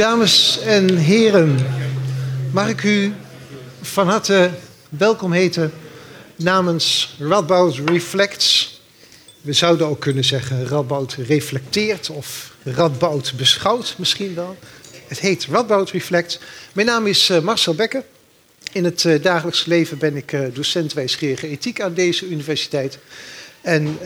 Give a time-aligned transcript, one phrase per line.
[0.00, 1.58] Dames en heren,
[2.52, 3.12] mag ik u
[3.80, 4.50] van harte
[4.88, 5.72] welkom heten
[6.36, 8.80] namens Radboud Reflects.
[9.40, 14.56] We zouden ook kunnen zeggen Radboud reflecteert of Radboud beschouwt misschien wel.
[15.06, 16.38] Het heet Radboud Reflects.
[16.72, 18.04] Mijn naam is eh, Marcel Becker.
[18.72, 22.98] In het uh, dagelijks leven ben ik uh, docent wijsgerige ethiek aan deze universiteit.
[23.60, 23.98] En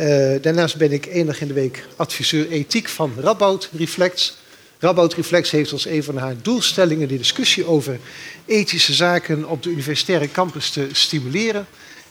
[0.43, 4.43] daarnaast ben ik één dag in de week adviseur ethiek van Radboud Reflects.
[4.85, 7.99] Radboud Reflex heeft als een van haar doelstellingen de discussie over
[8.45, 11.67] ethische zaken op de universitaire campus te stimuleren.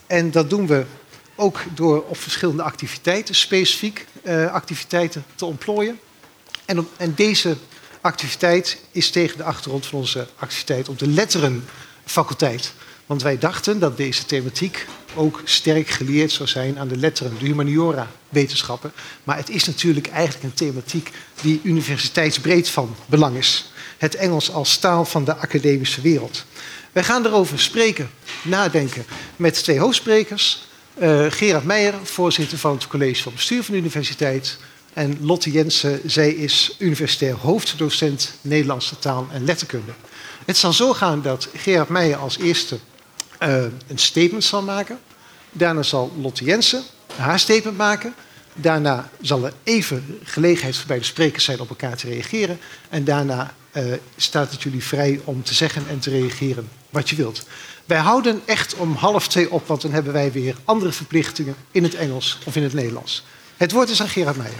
[0.07, 0.85] En dat doen we
[1.35, 5.99] ook door op verschillende activiteiten, specifiek uh, activiteiten te ontplooien.
[6.65, 7.57] En, en, deze
[8.01, 12.73] activiteit is tegen de achtergrond van onze activiteit op de letterenfaculteit.
[13.05, 14.85] Want wij dachten dat deze thematiek
[15.15, 18.91] ook sterk geleerd zou zijn aan de letteren, de humaniora-wetenschappen.
[19.23, 23.71] Maar het is natuurlijk eigenlijk een thematiek die universiteitsbreed van belang is.
[23.97, 26.45] Het Engels als taal van de academische wereld.
[26.91, 28.09] Wij gaan erover spreken,
[28.41, 30.67] nadenken met twee hoofdsprekers.
[31.01, 34.57] Uh, Gerard Meijer, voorzitter van het college van bestuur van de universiteit.
[34.93, 39.91] En Lotte Jensen, zij is universitair hoofddocent Nederlandse taal en letterkunde.
[40.45, 42.77] Het zal zo gaan dat Gerard Meijer als eerste
[43.43, 44.99] uh, een statement zal maken.
[45.51, 46.83] Daarna zal Lotte Jensen
[47.15, 48.13] haar statement maken.
[48.53, 52.59] Daarna zal er even gelegenheid voor beide sprekers zijn op elkaar te reageren.
[52.89, 53.83] En daarna uh,
[54.17, 57.45] staat het jullie vrij om te zeggen en te reageren wat je wilt.
[57.85, 61.83] Wij houden echt om half twee op, want dan hebben wij weer andere verplichtingen in
[61.83, 63.23] het Engels of in het Nederlands.
[63.57, 64.59] Het woord is aan Gerard Meijer.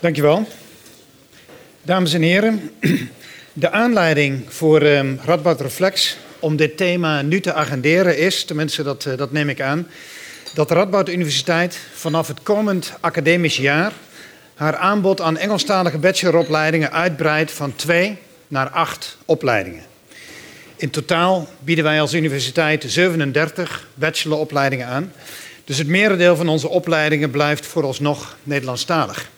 [0.00, 0.48] Dankjewel.
[1.86, 2.70] Dames en heren,
[3.52, 9.04] de aanleiding voor um, Radboud Reflex om dit thema nu te agenderen is, tenminste dat,
[9.04, 9.88] uh, dat neem ik aan,
[10.54, 13.92] dat de Radboud Universiteit vanaf het komend academisch jaar
[14.54, 18.18] haar aanbod aan Engelstalige bacheloropleidingen uitbreidt van twee
[18.48, 19.82] naar acht opleidingen.
[20.76, 25.12] In totaal bieden wij als universiteit 37 bacheloropleidingen aan.
[25.64, 29.32] Dus het merendeel van onze opleidingen blijft vooralsnog Nederlandstalig.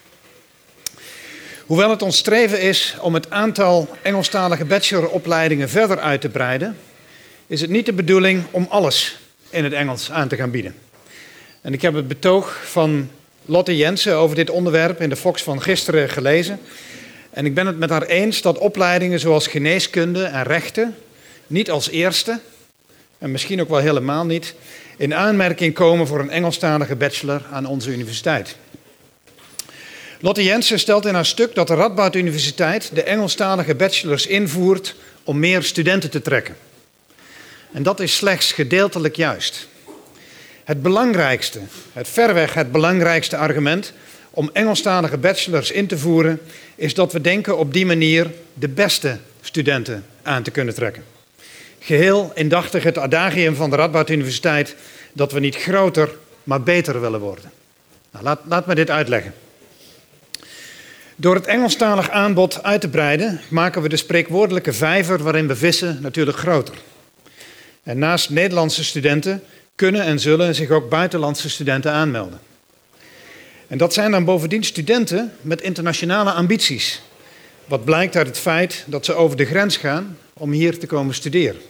[1.67, 6.77] Hoewel het ons streven is om het aantal Engelstalige bacheloropleidingen verder uit te breiden,
[7.47, 9.19] is het niet de bedoeling om alles
[9.51, 10.75] in het Engels aan te gaan bieden.
[11.61, 13.11] En ik heb het betoog van
[13.45, 16.61] Lotte Jensen over dit onderwerp in de Fox van gisteren gelezen.
[17.31, 20.95] En ik ben het met haar eens dat opleidingen zoals geneeskunde en rechten
[21.47, 22.41] niet als eerste,
[23.19, 24.55] en misschien ook wel helemaal niet,
[24.97, 28.57] in aanmerking komen voor een Engelstalige bachelor aan onze universiteit.
[30.21, 34.95] Lotte Jensen stelt in haar stuk dat de Radboud Universiteit de Engelstalige bachelors invoert
[35.25, 36.57] om meer studenten te trekken.
[37.73, 39.69] En dat is slechts gedeeltelijk juist.
[40.65, 41.61] Het belangrijkste,
[41.93, 43.93] het verweg het belangrijkste argument
[44.31, 46.41] om Engelstalige bachelors in te voeren,
[46.75, 51.05] is dat we denken op die manier de beste studenten aan te kunnen trekken.
[51.79, 54.77] Geheel indachtig het adagium van de Radboud Universiteit
[55.13, 56.11] dat we niet groter,
[56.45, 57.51] maar beter willen worden.
[58.11, 59.35] Nou, laat, laat me dit uitleggen.
[61.19, 65.99] Door het Engelstalig aanbod uit te breiden, maken we de spreekwoordelijke vijver waarin we vissen
[66.01, 66.75] natuurlijk groter.
[67.83, 69.43] En naast Nederlandse studenten
[69.75, 72.39] kunnen en zullen zich ook buitenlandse studenten aanmelden.
[73.67, 77.03] En dat zijn dan bovendien studenten met internationale ambities.
[77.65, 81.15] Wat blijkt uit het feit dat ze over de grens gaan om hier te komen
[81.15, 81.61] studeren.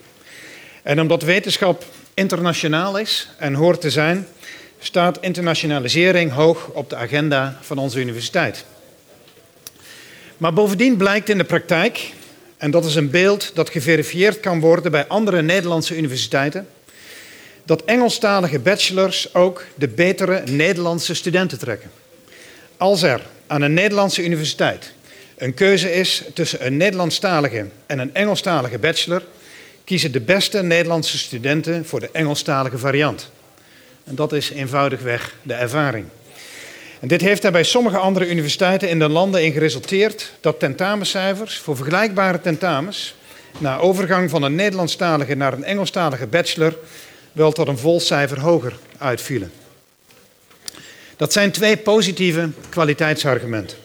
[0.82, 1.84] En omdat wetenschap
[2.14, 4.26] internationaal is en hoort te zijn,
[4.78, 8.64] staat internationalisering hoog op de agenda van onze universiteit.
[10.36, 12.12] Maar bovendien blijkt in de praktijk,
[12.56, 16.68] en dat is een beeld dat geverifieerd kan worden bij andere Nederlandse universiteiten,
[17.64, 21.90] dat Engelstalige bachelors ook de betere Nederlandse studenten trekken.
[22.76, 24.94] Als er aan een Nederlandse universiteit
[25.36, 29.22] een keuze is tussen een Nederlandstalige en een Engelstalige bachelor,
[29.84, 33.30] kiezen de beste Nederlandse studenten voor de Engelstalige variant.
[34.04, 36.04] En dat is eenvoudigweg de ervaring.
[37.00, 41.58] En dit heeft er bij sommige andere universiteiten in de landen in geresulteerd dat tentamencijfers
[41.58, 43.14] voor vergelijkbare tentamens
[43.58, 46.76] na overgang van een Nederlandstalige naar een Engelstalige bachelor
[47.32, 49.52] wel tot een vol cijfer hoger uitvielen.
[51.16, 53.76] Dat zijn twee positieve kwaliteitsargumenten.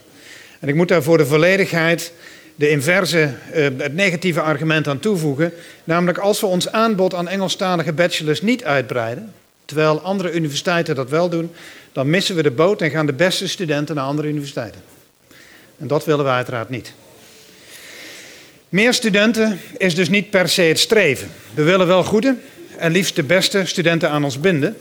[0.60, 2.14] En ik moet daar voor de volledigheid
[2.56, 5.54] de inverse, eh, het negatieve argument aan toevoegen.
[5.84, 9.34] Namelijk als we ons aanbod aan Engelstalige bachelors niet uitbreiden,
[9.72, 11.52] terwijl andere universiteiten dat wel doen,
[11.92, 14.82] dan missen we de boot en gaan de beste studenten naar andere universiteiten.
[15.78, 16.94] En dat willen we uiteraard niet.
[18.70, 21.32] Meer studenten is dus niet per se het streven.
[21.54, 22.36] We willen wel goede
[22.78, 24.78] en liefst de beste studenten aan ons binden.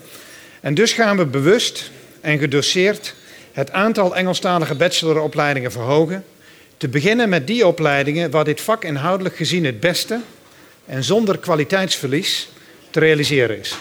[0.61, 1.91] En dus gaan we bewust
[2.21, 3.15] en gedoseerd
[3.51, 6.23] het aantal Engelstalige bacheloropleidingen verhogen.
[6.77, 10.19] Te beginnen met die opleidingen waar dit vak inhoudelijk gezien het beste
[10.85, 12.49] en zonder kwaliteitsverlies
[12.89, 13.75] te realiseren is.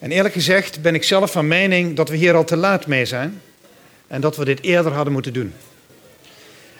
[0.00, 3.04] En eerlijk gezegd ben ik zelf van mening dat we hier al te laat mee
[3.04, 3.40] zijn
[4.06, 5.54] en dat we dit eerder hadden moeten doen.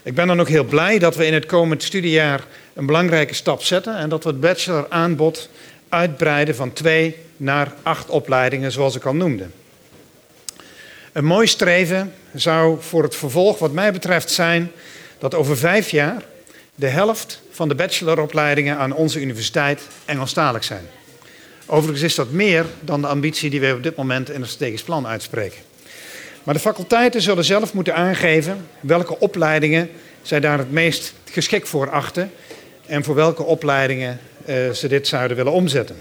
[0.02, 2.44] Ik ben dan ook heel blij dat we in het komend studiejaar
[2.74, 5.50] een belangrijke stap zetten en dat we het bachelor-aanbod
[5.88, 9.46] uitbreiden van twee naar acht opleidingen, zoals ik al noemde.
[11.12, 14.72] Een mooi streven zou voor het vervolg, wat mij betreft, zijn
[15.18, 16.22] dat over vijf jaar
[16.74, 20.88] de helft van de bacheloropleidingen aan onze universiteit Engelstalig zijn.
[21.72, 24.82] Overigens is dat meer dan de ambitie die we op dit moment in het strategisch
[24.82, 25.58] plan uitspreken.
[26.42, 29.90] Maar de faculteiten zullen zelf moeten aangeven welke opleidingen
[30.22, 32.32] zij daar het meest geschikt voor achten
[32.86, 35.96] en voor welke opleidingen uh, ze dit zouden willen omzetten.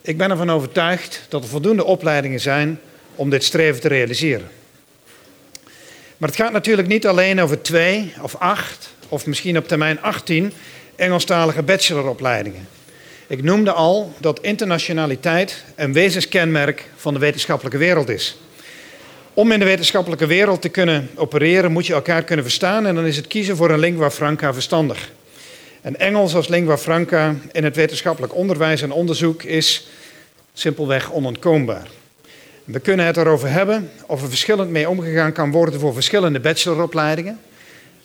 [0.00, 2.80] Ik ben ervan overtuigd dat er voldoende opleidingen zijn
[3.14, 4.48] om dit streven te realiseren.
[6.16, 10.52] Maar het gaat natuurlijk niet alleen over twee of acht of misschien op termijn 18
[10.96, 12.68] Engelstalige bacheloropleidingen.
[13.26, 18.36] Ik noemde al dat internationaliteit een wezenskenmerk van de wetenschappelijke wereld is.
[19.34, 23.06] Om in de wetenschappelijke wereld te kunnen opereren moet je elkaar kunnen verstaan en dan
[23.06, 25.10] is het kiezen voor een lingua franca verstandig.
[25.80, 29.88] En Engels als lingua franca in het wetenschappelijk onderwijs en onderzoek is
[30.52, 31.86] simpelweg onontkoombaar.
[32.64, 37.40] We kunnen het erover hebben of er verschillend mee omgegaan kan worden voor verschillende bacheloropleidingen.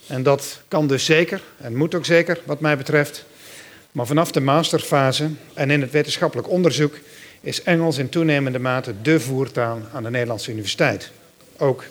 [0.07, 3.25] En dat kan dus zeker en moet ook zeker wat mij betreft.
[3.99, 6.99] Maar vanaf de masterfase en in het wetenschappelijk onderzoek
[7.41, 11.11] is Engels in toenemende mate de voertaal aan de Nederlandse universiteit.
[11.57, 11.83] Ook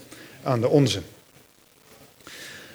[0.42, 1.00] aan de onze.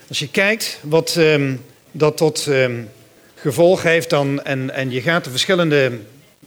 [0.07, 2.89] Als je kijkt wat um, dat tot um,
[3.35, 6.00] gevolg heeft dan, en, en je gaat de verschillende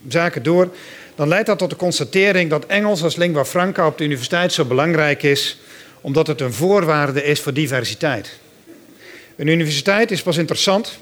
[0.09, 0.69] zaken door,
[1.15, 4.65] dan leidt dat tot de constatering dat Engels als lingua franca op de universiteit zo
[4.65, 5.59] belangrijk is,
[6.01, 8.39] omdat het een voorwaarde is voor diversiteit.
[9.37, 10.99] Een universiteit is pas interessant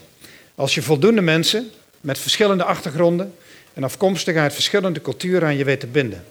[0.54, 1.70] als je voldoende mensen
[2.00, 3.34] met verschillende achtergronden
[3.74, 6.24] en afkomstig uit verschillende culturen aan je weet te binden.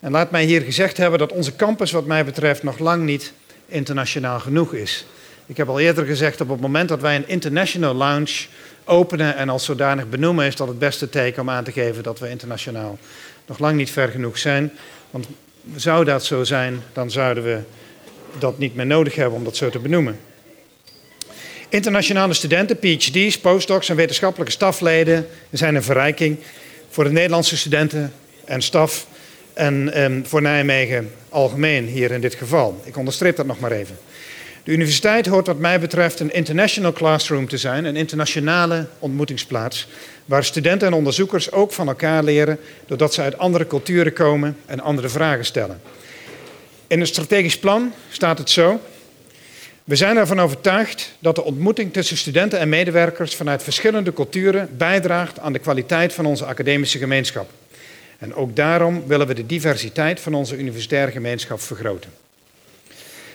[0.00, 3.32] En laat mij hier gezegd hebben dat onze campus, wat mij betreft, nog lang niet
[3.66, 5.06] internationaal genoeg is.
[5.46, 8.46] Ik heb al eerder gezegd, op het moment dat wij een international lounge
[8.84, 12.18] openen en als zodanig benoemen, is dat het beste teken om aan te geven dat
[12.18, 12.98] we internationaal
[13.46, 14.72] nog lang niet ver genoeg zijn.
[15.10, 15.26] Want
[15.76, 17.60] zou dat zo zijn, dan zouden we
[18.38, 20.18] dat niet meer nodig hebben om dat zo te benoemen.
[21.72, 26.38] Internationale studenten, PhD's, postdocs en wetenschappelijke stafleden zijn een verrijking
[26.88, 28.12] voor de Nederlandse studenten
[28.44, 29.06] en staf
[29.52, 32.80] en um, voor Nijmegen algemeen hier in dit geval.
[32.84, 33.98] Ik onderstreep dat nog maar even.
[34.64, 39.88] De universiteit hoort wat mij betreft een international classroom te zijn, een internationale ontmoetingsplaats,
[40.24, 44.80] waar studenten en onderzoekers ook van elkaar leren doordat ze uit andere culturen komen en
[44.80, 45.80] andere vragen stellen.
[46.86, 48.80] In het strategisch plan staat het zo.
[49.84, 55.38] We zijn ervan overtuigd dat de ontmoeting tussen studenten en medewerkers vanuit verschillende culturen bijdraagt
[55.38, 57.50] aan de kwaliteit van onze academische gemeenschap.
[58.18, 62.10] En ook daarom willen we de diversiteit van onze universitaire gemeenschap vergroten.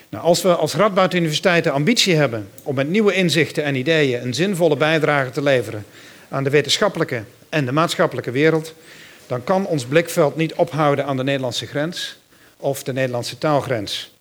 [0.09, 4.21] Nou, als we als Radboud Universiteit de ambitie hebben om met nieuwe inzichten en ideeën
[4.21, 5.85] een zinvolle bijdrage te leveren
[6.29, 8.73] aan de wetenschappelijke en de maatschappelijke wereld,
[9.27, 12.17] dan kan ons blikveld niet ophouden aan de Nederlandse grens
[12.57, 14.11] of de Nederlandse taalgrens.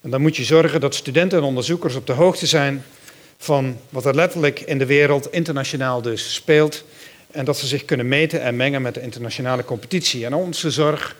[0.00, 2.84] En dan moet je zorgen dat studenten en onderzoekers op de hoogte zijn
[3.38, 6.84] van wat er letterlijk in de wereld internationaal dus speelt.
[7.30, 10.24] En dat ze zich kunnen meten en mengen met de internationale competitie.
[10.24, 11.16] En onze zorg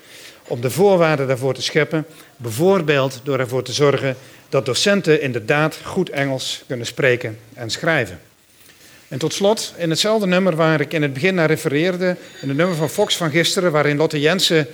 [0.46, 4.16] om de voorwaarden daarvoor te scheppen, bijvoorbeeld door ervoor te zorgen
[4.48, 8.20] dat docenten inderdaad goed Engels kunnen spreken en schrijven.
[9.08, 12.56] En tot slot, in hetzelfde nummer waar ik in het begin naar refereerde, in het
[12.56, 14.66] nummer van Fox van gisteren, waarin Lotte Jensen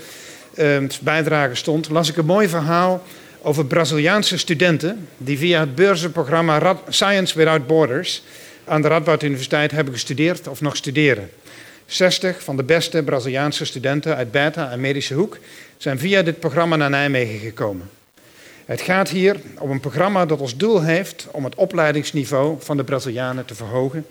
[0.54, 3.02] eh, bijdrage stond, las ik een mooi verhaal
[3.47, 8.23] over Braziliaanse studenten die via het beurzenprogramma Science Without Borders
[8.65, 11.31] aan de Radboud Universiteit hebben gestudeerd of nog studeren.
[11.87, 15.38] 60 van de beste Braziliaanse studenten uit Beta en Medische Hoek
[15.76, 17.91] zijn via dit programma naar Nijmegen gekomen.
[18.65, 22.85] Het gaat hier om een programma dat als doel heeft om het opleidingsniveau van de
[22.85, 24.07] Brazilianen te verhogen.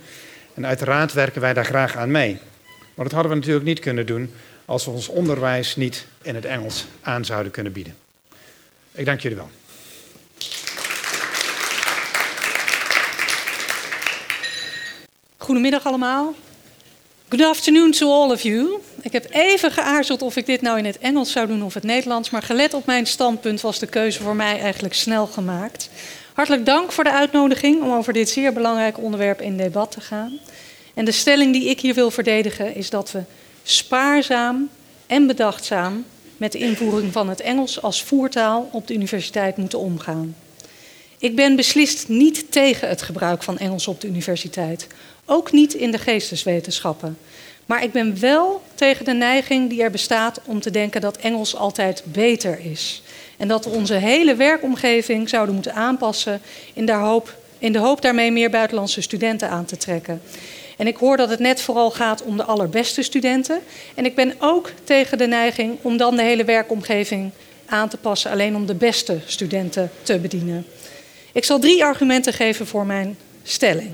[0.54, 2.38] En uiteraard werken wij daar graag aan mee.
[2.94, 4.32] Maar dat hadden we natuurlijk niet kunnen doen
[4.66, 8.05] als we ons onderwijs niet in het Engels aan zouden kunnen bieden.
[8.96, 9.50] Ik dank jullie wel.
[15.38, 16.34] Goedemiddag allemaal.
[17.30, 18.80] Good afternoon to all of you.
[19.02, 21.84] Ik heb even geaarzeld of ik dit nou in het Engels zou doen of het
[21.84, 25.90] Nederlands, maar gelet op mijn standpunt was de keuze voor mij eigenlijk snel gemaakt.
[26.34, 30.40] Hartelijk dank voor de uitnodiging om over dit zeer belangrijke onderwerp in debat te gaan.
[30.94, 33.24] En de stelling die ik hier wil verdedigen is dat we
[33.64, 34.70] spaarzaam
[35.08, 36.06] en bedachtzaam
[36.38, 40.36] met de invoering van het Engels als voertaal op de universiteit moeten omgaan.
[41.18, 44.88] Ik ben beslist niet tegen het gebruik van Engels op de universiteit,
[45.26, 47.18] ook niet in de geesteswetenschappen.
[47.66, 51.56] Maar ik ben wel tegen de neiging die er bestaat om te denken dat Engels
[51.56, 53.02] altijd beter is.
[53.38, 56.42] En dat we onze hele werkomgeving zouden moeten aanpassen
[56.74, 60.22] in de hoop, in de hoop daarmee meer buitenlandse studenten aan te trekken.
[60.78, 63.60] En ik hoor dat het net vooral gaat om de allerbeste studenten.
[63.96, 67.32] En ik ben ook tegen de neiging om dan de hele werkomgeving
[67.66, 70.66] aan te passen, alleen om de beste studenten te bedienen.
[71.32, 73.90] Ik zal drie argumenten geven voor mijn stelling.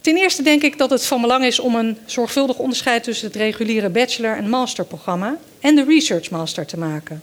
[0.00, 3.36] Ten eerste denk ik dat het van belang is om een zorgvuldig onderscheid tussen het
[3.36, 7.22] reguliere bachelor- en masterprogramma en de research master te maken.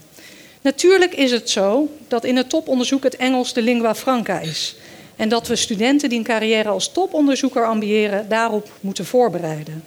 [0.62, 4.76] Natuurlijk is het zo dat in het toponderzoek het Engels de lingua franca is.
[5.22, 9.84] En dat we studenten die een carrière als toponderzoeker ambiëren daarop moeten voorbereiden.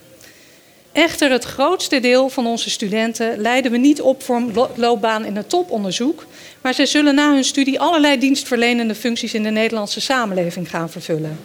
[0.92, 5.36] Echter, het grootste deel van onze studenten leiden we niet op voor een loopbaan in
[5.36, 6.26] het toponderzoek,
[6.60, 11.38] maar zij zullen na hun studie allerlei dienstverlenende functies in de Nederlandse samenleving gaan vervullen.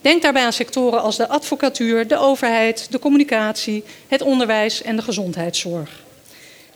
[0.00, 5.02] Denk daarbij aan sectoren als de advocatuur, de overheid, de communicatie, het onderwijs en de
[5.02, 6.06] gezondheidszorg.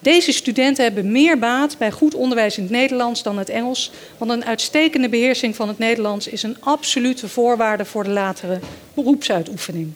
[0.03, 4.31] Deze studenten hebben meer baat bij goed onderwijs in het Nederlands dan het Engels, want
[4.31, 8.59] een uitstekende beheersing van het Nederlands is een absolute voorwaarde voor de latere
[8.95, 9.93] beroepsuitoefening.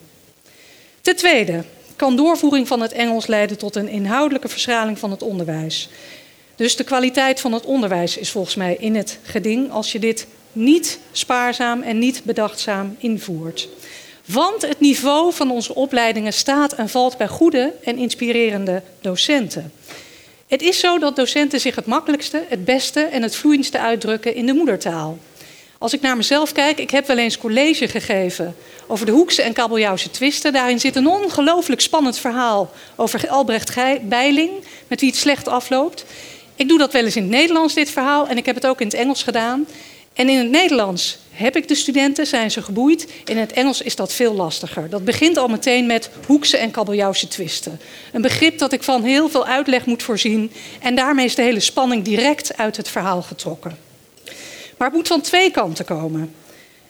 [1.01, 1.63] Ten tweede
[1.95, 5.89] kan doorvoering van het Engels leiden tot een inhoudelijke verschraling van het onderwijs.
[6.55, 10.27] Dus de kwaliteit van het onderwijs is volgens mij in het geding als je dit
[10.51, 13.69] niet spaarzaam en niet bedachtzaam invoert.
[14.27, 19.73] Want het niveau van onze opleidingen staat en valt bij goede en inspirerende docenten.
[20.47, 24.45] Het is zo dat docenten zich het makkelijkste, het beste en het vloeiendste uitdrukken in
[24.45, 25.17] de moedertaal.
[25.77, 28.55] Als ik naar mezelf kijk, ik heb wel eens college gegeven
[28.87, 30.53] over de Hoekse en Kabeljauwse twisten.
[30.53, 34.51] Daarin zit een ongelooflijk spannend verhaal over Albrecht Bijling,
[34.87, 36.05] met wie het slecht afloopt.
[36.55, 38.81] Ik doe dat wel eens in het Nederlands, dit verhaal, en ik heb het ook
[38.81, 39.67] in het Engels gedaan.
[40.13, 43.07] En in het Nederlands heb ik de studenten, zijn ze geboeid.
[43.25, 44.89] In het Engels is dat veel lastiger.
[44.89, 47.79] Dat begint al meteen met hoekse en kabeljauwse twisten.
[48.13, 50.51] Een begrip dat ik van heel veel uitleg moet voorzien.
[50.79, 53.77] En daarmee is de hele spanning direct uit het verhaal getrokken.
[54.77, 56.33] Maar het moet van twee kanten komen.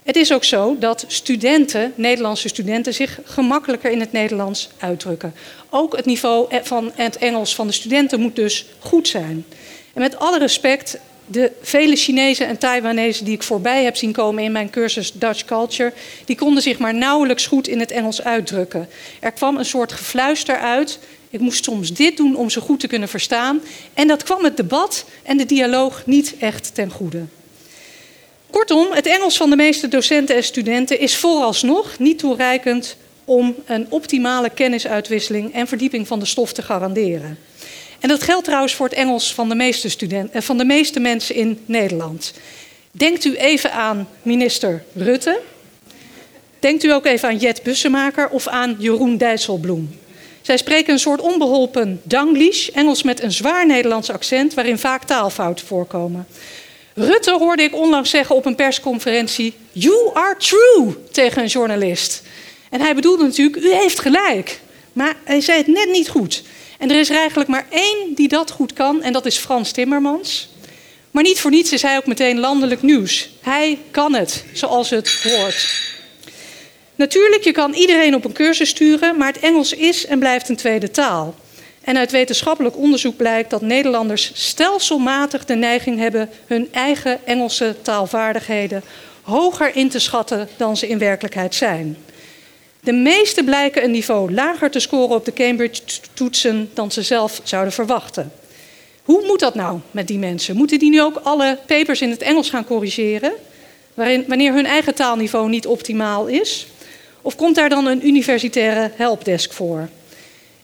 [0.04, 5.34] Het is ook zo dat studenten, Nederlandse studenten, zich gemakkelijker in het Nederlands uitdrukken.
[5.70, 9.46] Ook het niveau van het Engels van de studenten moet dus goed zijn.
[9.94, 10.98] En met alle respect,
[11.28, 15.46] de vele Chinezen en Taiwanese die ik voorbij heb zien komen in mijn cursus Dutch
[15.46, 15.94] Culture,
[16.26, 18.90] die konden zich maar nauwelijks goed in het Engels uitdrukken.
[19.20, 21.00] Er kwam een soort gefluister uit.
[21.30, 23.62] Ik moest soms dit doen om ze goed te kunnen verstaan.
[23.94, 27.26] En dat kwam het debat en de dialoog niet echt ten goede.
[28.50, 33.88] Kortom, het Engels van de meeste docenten en studenten is vooralsnog niet toereikend om een
[33.90, 37.38] optimale kennisuitwisseling en verdieping van de stof te garanderen.
[38.00, 41.00] En dat geldt trouwens voor het Engels van de meeste, studenten, eh, van de meeste
[41.00, 42.34] mensen in Nederland.
[42.92, 45.40] Denkt u even aan minister Rutte.
[46.60, 49.90] Denkt u ook even aan Jet Bussemaker of aan Jeroen Dijsselbloem.
[50.42, 55.66] Zij spreken een soort onbeholpen Danglish, Engels met een zwaar Nederlands accent, waarin vaak taalfouten
[55.66, 56.28] voorkomen.
[56.94, 62.22] Rutte hoorde ik onlangs zeggen op een persconferentie: You are true tegen een journalist.
[62.70, 64.60] En hij bedoelde natuurlijk: U heeft gelijk.
[64.94, 66.44] Maar hij zei het net niet goed.
[66.78, 69.72] En er is er eigenlijk maar één die dat goed kan, en dat is Frans
[69.72, 70.50] Timmermans.
[71.12, 73.30] Maar niet voor niets is hij ook meteen landelijk nieuws.
[73.42, 75.70] Hij kan het, zoals het hoort.
[76.96, 80.56] Natuurlijk, je kan iedereen op een cursus sturen, maar het Engels is en blijft een
[80.56, 81.36] tweede taal.
[81.82, 88.84] En uit wetenschappelijk onderzoek blijkt dat Nederlanders stelselmatig de neiging hebben hun eigen Engelse taalvaardigheden
[89.22, 91.98] hoger in te schatten dan ze in werkelijkheid zijn.
[92.80, 97.74] De meeste blijken een niveau lager te scoren op de Cambridge-toetsen dan ze zelf zouden
[97.74, 98.32] verwachten.
[99.04, 100.56] Hoe moet dat nou met die mensen?
[100.56, 103.32] Moeten die nu ook alle papers in het Engels gaan corrigeren,
[103.94, 106.68] waarin, wanneer hun eigen taalniveau niet optimaal is?
[107.22, 109.90] Of komt daar dan een universitaire helpdesk voor?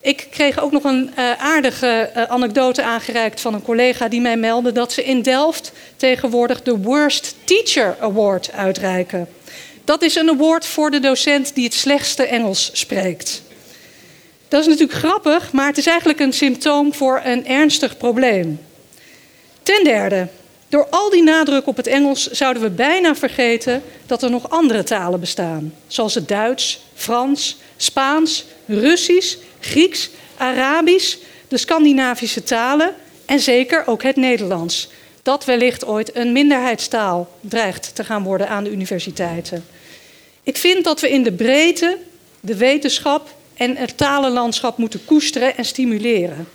[0.00, 4.36] Ik kreeg ook nog een uh, aardige uh, anekdote aangereikt van een collega die mij
[4.36, 9.28] meldde dat ze in Delft tegenwoordig de Worst Teacher Award uitreiken.
[9.84, 13.42] Dat is een award voor de docent die het slechtste Engels spreekt.
[14.48, 18.60] Dat is natuurlijk grappig, maar het is eigenlijk een symptoom voor een ernstig probleem.
[19.62, 20.28] Ten derde,
[20.68, 24.82] door al die nadruk op het Engels zouden we bijna vergeten dat er nog andere
[24.82, 31.16] talen bestaan, zoals het Duits, Frans, Spaans, Russisch, Grieks, Arabisch,
[31.48, 34.88] de Scandinavische talen en zeker ook het Nederlands.
[35.22, 39.64] Dat wellicht ooit een minderheidstaal dreigt te gaan worden aan de universiteiten.
[40.44, 41.98] Ik vind dat we in de breedte
[42.40, 46.48] de wetenschap en het talenlandschap moeten koesteren en stimuleren.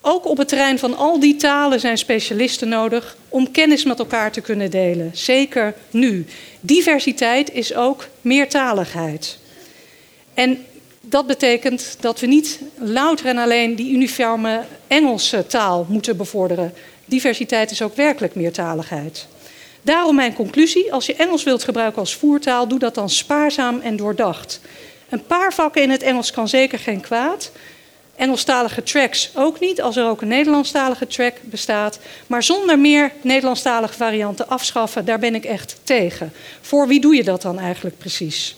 [0.00, 4.32] Ook op het terrein van al die talen zijn specialisten nodig om kennis met elkaar
[4.32, 5.10] te kunnen delen.
[5.14, 6.26] Zeker nu.
[6.60, 9.38] Diversiteit is ook meertaligheid.
[10.34, 10.64] En
[11.00, 16.74] dat betekent dat we niet louter en alleen die uniforme Engelse taal moeten bevorderen.
[17.04, 19.26] Diversiteit is ook werkelijk meertaligheid.
[19.82, 23.96] Daarom mijn conclusie: als je Engels wilt gebruiken als voertaal, doe dat dan spaarzaam en
[23.96, 24.60] doordacht.
[25.08, 27.50] Een paar vakken in het Engels kan zeker geen kwaad.
[28.16, 31.98] Engelstalige tracks ook niet, als er ook een Nederlandstalige track bestaat.
[32.26, 36.32] Maar zonder meer Nederlandstalige varianten afschaffen, daar ben ik echt tegen.
[36.60, 38.56] Voor wie doe je dat dan eigenlijk precies?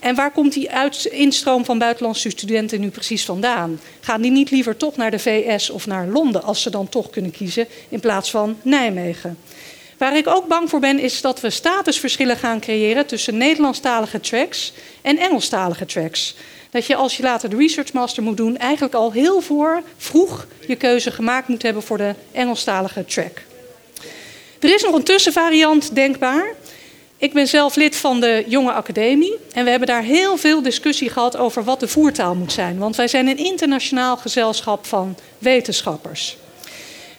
[0.00, 0.70] En waar komt die
[1.10, 3.80] instroom van buitenlandse studenten nu precies vandaan?
[4.00, 7.10] Gaan die niet liever toch naar de VS of naar Londen, als ze dan toch
[7.10, 9.38] kunnen kiezen, in plaats van Nijmegen?
[9.98, 14.72] Waar ik ook bang voor ben, is dat we statusverschillen gaan creëren tussen Nederlandstalige tracks
[15.02, 16.34] en Engelstalige tracks.
[16.70, 20.46] Dat je als je later de Research Master moet doen, eigenlijk al heel voor, vroeg
[20.66, 23.42] je keuze gemaakt moet hebben voor de Engelstalige track.
[24.58, 26.54] Er is nog een tussenvariant denkbaar.
[27.16, 31.10] Ik ben zelf lid van de Jonge Academie en we hebben daar heel veel discussie
[31.10, 32.78] gehad over wat de voertaal moet zijn.
[32.78, 36.36] Want wij zijn een internationaal gezelschap van wetenschappers.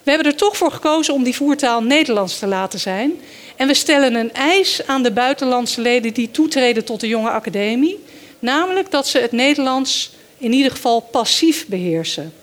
[0.07, 3.19] We hebben er toch voor gekozen om die voertaal Nederlands te laten zijn.
[3.55, 8.03] En we stellen een eis aan de buitenlandse leden die toetreden tot de Jonge Academie.
[8.39, 12.33] Namelijk dat ze het Nederlands in ieder geval passief beheersen.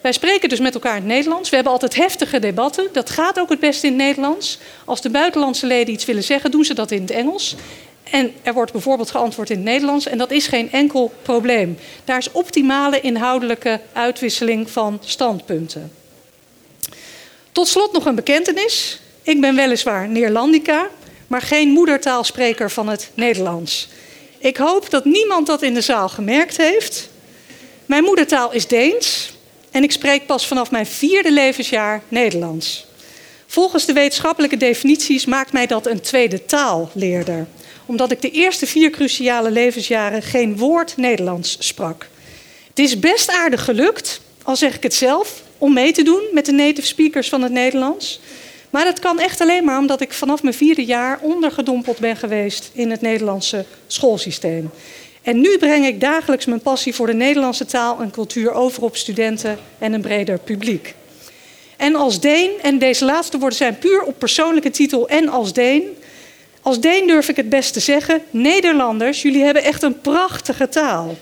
[0.00, 1.48] Wij spreken dus met elkaar in het Nederlands.
[1.48, 2.88] We hebben altijd heftige debatten.
[2.92, 4.58] Dat gaat ook het beste in het Nederlands.
[4.84, 7.54] Als de buitenlandse leden iets willen zeggen, doen ze dat in het Engels.
[8.10, 10.06] En er wordt bijvoorbeeld geantwoord in het Nederlands.
[10.06, 11.78] En dat is geen enkel probleem.
[12.04, 15.99] Daar is optimale inhoudelijke uitwisseling van standpunten.
[17.52, 19.00] Tot slot nog een bekentenis.
[19.22, 20.88] Ik ben weliswaar Neerlandica,
[21.26, 23.88] maar geen moedertaalspreker van het Nederlands.
[24.38, 27.08] Ik hoop dat niemand dat in de zaal gemerkt heeft.
[27.86, 29.32] Mijn moedertaal is Deens
[29.70, 32.86] en ik spreek pas vanaf mijn vierde levensjaar Nederlands.
[33.46, 37.46] Volgens de wetenschappelijke definities maakt mij dat een tweede taalleerder,
[37.86, 42.08] omdat ik de eerste vier cruciale levensjaren geen woord Nederlands sprak.
[42.68, 46.46] Het is best aardig gelukt, al zeg ik het zelf, om mee te doen met
[46.46, 48.20] de native speakers van het Nederlands.
[48.70, 52.70] Maar dat kan echt alleen maar omdat ik vanaf mijn vierde jaar ondergedompeld ben geweest
[52.72, 54.70] in het Nederlandse schoolsysteem.
[55.22, 58.96] En nu breng ik dagelijks mijn passie voor de Nederlandse taal en cultuur over op
[58.96, 60.94] studenten en een breder publiek.
[61.76, 65.96] En als Deen, en deze laatste woorden zijn puur op persoonlijke titel en als Deen.
[66.62, 71.16] Als Deen durf ik het best te zeggen: Nederlanders, jullie hebben echt een prachtige taal.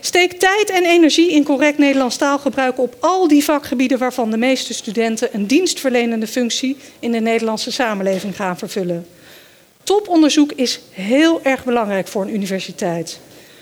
[0.00, 4.74] Steek tijd en energie in correct Nederlands taalgebruik op al die vakgebieden waarvan de meeste
[4.74, 9.06] studenten een dienstverlenende functie in de Nederlandse samenleving gaan vervullen.
[9.82, 13.20] Toponderzoek is heel erg belangrijk voor een universiteit.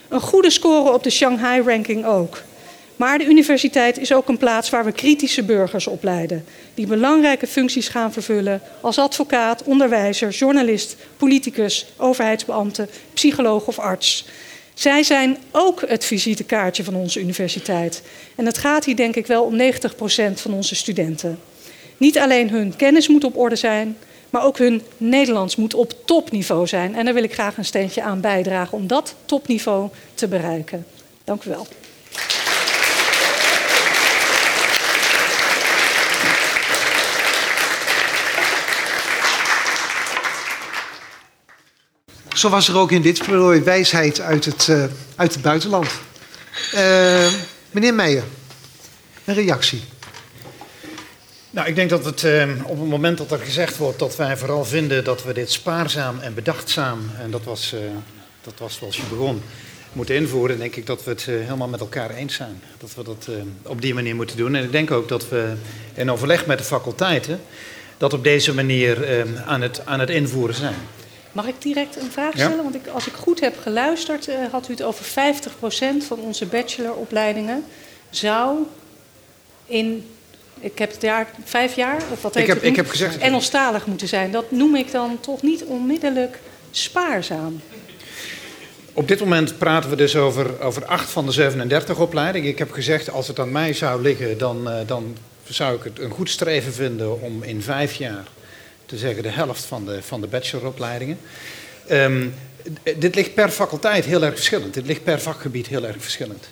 [0.08, 2.42] Een goede score op de Shanghai-ranking ook.
[2.96, 6.44] Maar de universiteit is ook een plaats waar we kritische burgers opleiden,
[6.74, 14.26] die belangrijke functies gaan vervullen als advocaat, onderwijzer, journalist, politicus, overheidsbeambte, psycholoog of arts.
[14.78, 18.02] Zij zijn ook het visitekaartje van onze universiteit.
[18.34, 19.62] En het gaat hier denk ik wel om 90%
[20.34, 21.38] van onze studenten.
[21.96, 23.96] Niet alleen hun kennis moet op orde zijn,
[24.30, 26.94] maar ook hun Nederlands moet op topniveau zijn.
[26.94, 30.86] En daar wil ik graag een steentje aan bijdragen om dat topniveau te bereiken.
[31.24, 31.66] Dank u wel.
[42.36, 44.84] Zo was er ook in dit pleidooi wijsheid uit het, uh,
[45.16, 45.86] uit het buitenland.
[46.74, 47.26] Uh,
[47.70, 48.22] meneer Meijer,
[49.24, 49.82] een reactie.
[51.50, 54.36] Nou, ik denk dat het uh, op het moment dat er gezegd wordt dat wij
[54.36, 57.74] vooral vinden dat we dit spaarzaam en bedachtzaam, en dat was,
[58.42, 59.42] dat was zoals je begon,
[59.92, 62.62] moeten invoeren, denk ik dat we het helemaal met elkaar eens zijn.
[62.78, 63.28] Dat we dat
[63.62, 64.54] op die manier moeten doen.
[64.54, 65.52] En ik denk ook dat we
[65.94, 67.40] in overleg met de faculteiten
[67.96, 70.76] dat op deze manier aan, het, aan het invoeren zijn.
[71.36, 72.62] Mag ik direct een vraag stellen?
[72.62, 75.08] Want ik, als ik goed heb geluisterd, uh, had u het over 50%
[76.06, 77.64] van onze bacheloropleidingen
[78.10, 78.58] zou
[79.66, 80.06] in,
[80.60, 84.08] ik heb het jaar, vijf jaar, of wat ik heb, ik heb gezegd, Engelstalig moeten
[84.08, 84.30] zijn.
[84.30, 86.38] Dat noem ik dan toch niet onmiddellijk
[86.70, 87.60] spaarzaam.
[88.92, 92.48] Op dit moment praten we dus over, over acht van de 37 opleidingen.
[92.48, 95.98] Ik heb gezegd, als het aan mij zou liggen, dan, uh, dan zou ik het
[95.98, 98.24] een goed streven vinden om in vijf jaar
[98.86, 101.18] te zeggen de helft van de, van de bacheloropleidingen.
[101.90, 102.34] Um,
[102.98, 104.74] dit ligt per faculteit heel erg verschillend.
[104.74, 106.48] Dit ligt per vakgebied heel erg verschillend.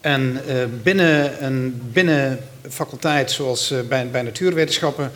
[0.00, 2.38] En uh, binnen een binnen
[2.68, 5.12] faculteit zoals uh, bij, bij natuurwetenschappen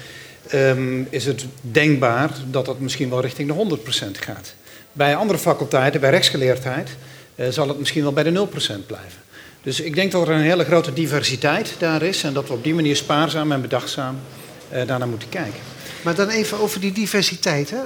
[0.54, 4.54] um, is het denkbaar dat dat misschien wel richting de 100% gaat.
[4.92, 6.90] Bij andere faculteiten, bij rechtsgeleerdheid,
[7.34, 9.20] uh, zal het misschien wel bij de 0% blijven.
[9.62, 12.64] Dus ik denk dat er een hele grote diversiteit daar is en dat we op
[12.64, 14.18] die manier spaarzaam en bedachtzaam
[14.86, 15.71] daarnaar moeten kijken.
[16.02, 17.70] Maar dan even over die diversiteit.
[17.70, 17.78] Hè?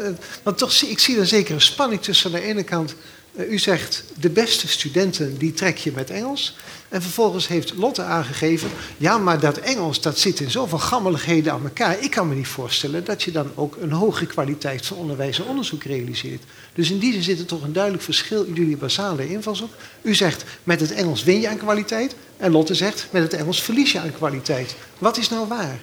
[0.42, 2.94] Want toch, ik zie er zeker een spanning tussen aan de ene kant
[3.36, 6.56] eh, u zegt, de beste studenten die trek je met Engels.
[6.88, 11.64] En vervolgens heeft Lotte aangegeven, ja, maar dat Engels dat zit in zoveel gammeligheden aan
[11.64, 12.00] elkaar.
[12.00, 15.46] Ik kan me niet voorstellen dat je dan ook een hogere kwaliteit van onderwijs en
[15.46, 16.42] onderzoek realiseert.
[16.74, 19.72] Dus in die zin zit er toch een duidelijk verschil in jullie basale invalshoek.
[20.02, 22.14] U zegt, met het Engels win je aan kwaliteit.
[22.36, 24.74] En Lotte zegt, met het Engels verlies je aan kwaliteit.
[24.98, 25.80] Wat is nou waar?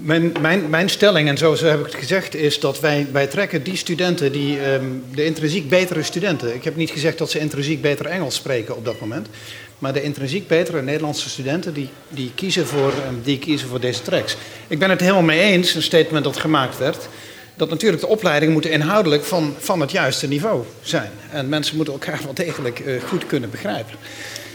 [0.00, 3.62] Mijn, mijn, mijn stelling, en zo, heb ik het gezegd, is dat wij, wij trekken
[3.62, 6.54] die studenten, die, um, de intrinsiek betere studenten.
[6.54, 9.28] Ik heb niet gezegd dat ze intrinsiek beter Engels spreken op dat moment.
[9.78, 14.02] Maar de intrinsiek betere Nederlandse studenten, die, die, kiezen, voor, um, die kiezen voor deze
[14.02, 14.36] tracks.
[14.68, 17.08] Ik ben het helemaal mee eens, een statement dat gemaakt werd.
[17.56, 21.10] Dat natuurlijk de opleidingen moeten inhoudelijk van, van het juiste niveau zijn.
[21.30, 23.94] En mensen moeten elkaar wel degelijk uh, goed kunnen begrijpen.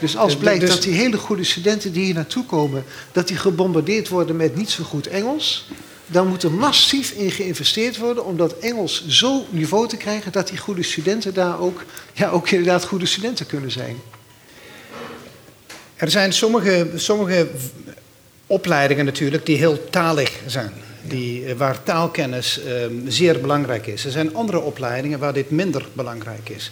[0.02, 3.38] Dus als blijkt dus- dat die hele goede studenten die hier naartoe komen, dat die
[3.38, 5.68] gebombardeerd worden met niet zo goed Engels,
[6.06, 10.48] dan moet er massief in geïnvesteerd worden om dat Engels zo niveau te krijgen dat
[10.48, 11.84] die goede studenten daar ook,
[12.14, 13.96] ja, ook inderdaad goede studenten kunnen zijn.
[15.96, 17.48] Er zijn sommige, sommige
[18.48, 20.74] opleidingen natuurlijk die heel talig zijn.
[21.04, 22.74] Die, eh, waar taalkennis eh,
[23.08, 24.06] zeer belangrijk is.
[24.06, 26.72] Er zijn andere opleidingen waar dit minder belangrijk is.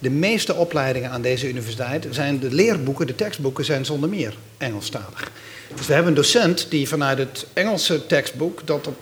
[0.00, 5.30] De meeste opleidingen aan deze universiteit zijn de leerboeken, de tekstboeken zijn zonder meer Engelstalig.
[5.76, 8.96] Dus we hebben een docent die vanuit het Engelse tekstboek dat op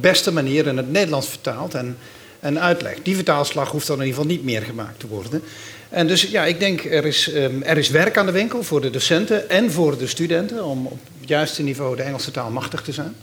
[0.00, 1.96] beste manier in het Nederlands vertaalt en,
[2.40, 3.04] en uitlegt.
[3.04, 5.42] Die vertaalslag hoeft dan in ieder geval niet meer gemaakt te worden.
[5.88, 8.80] En dus ja, ik denk er is, um, er is werk aan de winkel voor
[8.80, 12.82] de docenten en voor de studenten om op het juiste niveau de Engelse taal machtig
[12.82, 13.14] te zijn.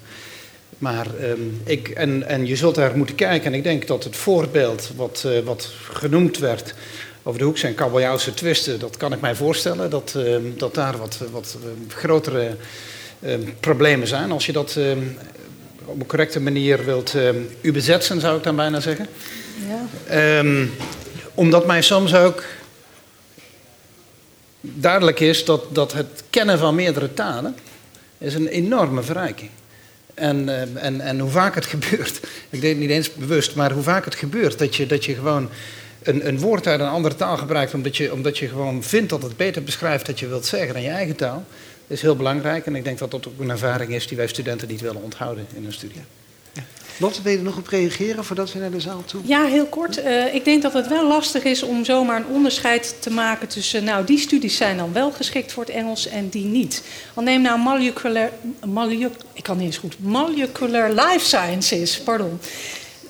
[0.78, 3.52] Maar um, ik, en, en je zult daar moeten kijken.
[3.52, 6.74] En ik denk dat het voorbeeld wat, uh, wat genoemd werd
[7.24, 9.90] over de hoekse en kabeljauwse twisten, dat kan ik mij voorstellen.
[9.90, 12.56] Dat, uh, dat daar wat, wat uh, grotere
[13.60, 14.32] problemen zijn.
[14.32, 14.80] Als je dat
[15.86, 17.14] op een correcte manier wilt
[17.62, 19.08] u bezetten, zou ik dan bijna zeggen.
[20.08, 20.44] Ja.
[21.34, 22.44] omdat mij soms ook
[24.62, 27.56] duidelijk is dat, dat het kennen van meerdere talen
[28.18, 29.50] is een enorme verrijking
[30.18, 33.72] en, uh, en, en hoe vaak het gebeurt, ik deed het niet eens bewust, maar
[33.72, 35.50] hoe vaak het gebeurt dat je, dat je gewoon
[36.04, 39.22] een, een woord uit een andere taal gebruikt, omdat je, omdat je gewoon vindt dat
[39.22, 41.46] het beter beschrijft wat je wilt zeggen dan je eigen taal,
[41.88, 42.66] is heel belangrijk.
[42.66, 45.46] En ik denk dat dat ook een ervaring is die wij studenten niet willen onthouden
[45.56, 46.02] in hun studie.
[47.00, 49.22] Lotte, wil je er nog op reageren voordat we naar de zaal toe?
[49.24, 49.98] Ja, heel kort.
[49.98, 53.84] Uh, ik denk dat het wel lastig is om zomaar een onderscheid te maken tussen...
[53.84, 56.84] nou, die studies zijn dan wel geschikt voor het Engels en die niet.
[57.14, 58.30] Want neem nou molecular...
[58.66, 59.96] Molec, ik kan niet eens goed.
[60.00, 62.40] Molecular life sciences, pardon.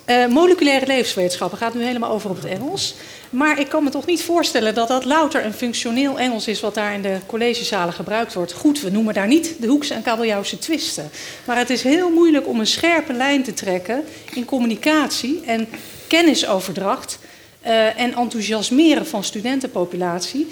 [0.06, 2.94] Uh, moleculaire levenswetenschappen gaat nu helemaal over op het Engels.
[3.30, 6.74] Maar ik kan me toch niet voorstellen dat dat louter een functioneel Engels is wat
[6.74, 8.52] daar in de collegezalen gebruikt wordt.
[8.52, 11.10] Goed, we noemen daar niet de hoekse en kabeljauwse twisten.
[11.44, 15.68] Maar het is heel moeilijk om een scherpe lijn te trekken in communicatie en
[16.06, 17.18] kennisoverdracht
[17.66, 20.46] uh, en enthousiasmeren van studentenpopulatie.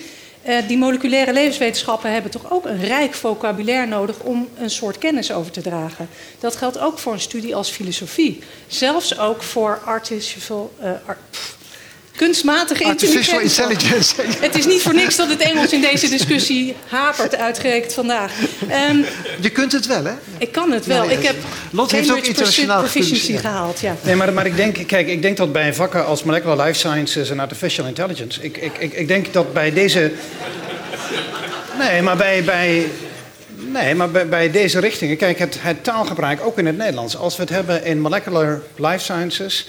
[0.49, 5.33] Uh, die moleculaire levenswetenschappen hebben toch ook een rijk vocabulaire nodig om een soort kennis
[5.33, 6.09] over te dragen.
[6.41, 8.39] Dat geldt ook voor een studie als filosofie.
[8.67, 10.73] Zelfs ook voor artificial,
[11.07, 11.19] art,
[12.17, 14.15] kunstmatige Artificial intelligence.
[14.41, 18.33] Het is niet voor niks dat het Engels in deze discussie hapert uitgerekend vandaag.
[18.91, 19.05] Um,
[19.41, 20.13] je kunt het wel, hè?
[20.39, 21.11] Ik kan het wel.
[21.11, 21.37] ik heb
[21.71, 23.39] Lot heeft ook internationaal proficiency ja.
[23.39, 23.81] gehaald.
[23.81, 23.97] Ja.
[24.03, 27.31] Nee, maar, maar ik denk, kijk, ik denk dat bij vakken als molecular life sciences
[27.31, 30.13] en artificial intelligence, ik, ik, ik, ik denk dat bij deze.
[31.79, 32.87] Nee, maar bij, bij,
[33.73, 37.17] Nee, maar bij, bij, deze richtingen, kijk, het, het, taalgebruik, ook in het Nederlands.
[37.17, 39.69] Als we het hebben in molecular life sciences,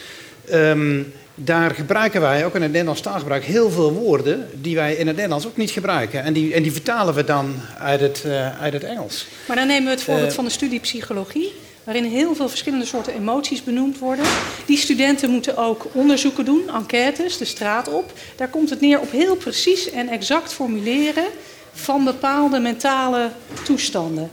[0.51, 5.07] um, daar gebruiken wij ook in het Nederlands taalgebruik heel veel woorden die wij in
[5.07, 6.23] het Nederlands ook niet gebruiken.
[6.23, 9.25] En die, en die vertalen we dan uit het, uh, uit het Engels.
[9.47, 12.85] Maar dan nemen we het voorbeeld uh, van de studie psychologie, waarin heel veel verschillende
[12.85, 14.25] soorten emoties benoemd worden.
[14.65, 18.13] Die studenten moeten ook onderzoeken doen, enquêtes, de straat op.
[18.35, 21.25] Daar komt het neer op heel precies en exact formuleren
[21.73, 23.29] van bepaalde mentale
[23.63, 24.31] toestanden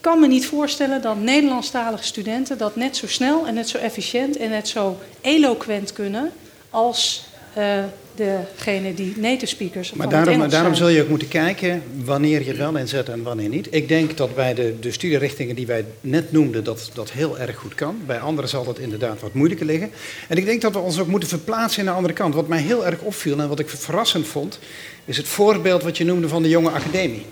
[0.00, 4.36] kan me niet voorstellen dat Nederlandstalige studenten dat net zo snel en net zo efficiënt
[4.36, 6.32] en net zo eloquent kunnen
[6.70, 7.24] als
[7.58, 7.84] uh,
[8.14, 12.56] degene die native speakers Maar daarom, daarom zul je ook moeten kijken wanneer je het
[12.56, 13.68] wel inzet en wanneer niet.
[13.70, 17.56] Ik denk dat bij de, de studierichtingen die wij net noemden, dat dat heel erg
[17.56, 17.98] goed kan.
[18.06, 19.90] Bij anderen zal dat inderdaad wat moeilijker liggen.
[20.28, 22.34] En ik denk dat we ons ook moeten verplaatsen in de andere kant.
[22.34, 24.58] Wat mij heel erg opviel en wat ik verrassend vond,
[25.04, 27.26] is het voorbeeld wat je noemde van de jonge academie.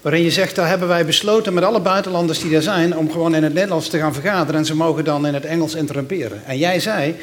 [0.00, 2.96] Waarin je zegt, daar hebben wij besloten met alle buitenlanders die er zijn...
[2.96, 4.60] om gewoon in het Nederlands te gaan vergaderen...
[4.60, 6.42] en ze mogen dan in het Engels interrumperen.
[6.46, 7.14] En jij zei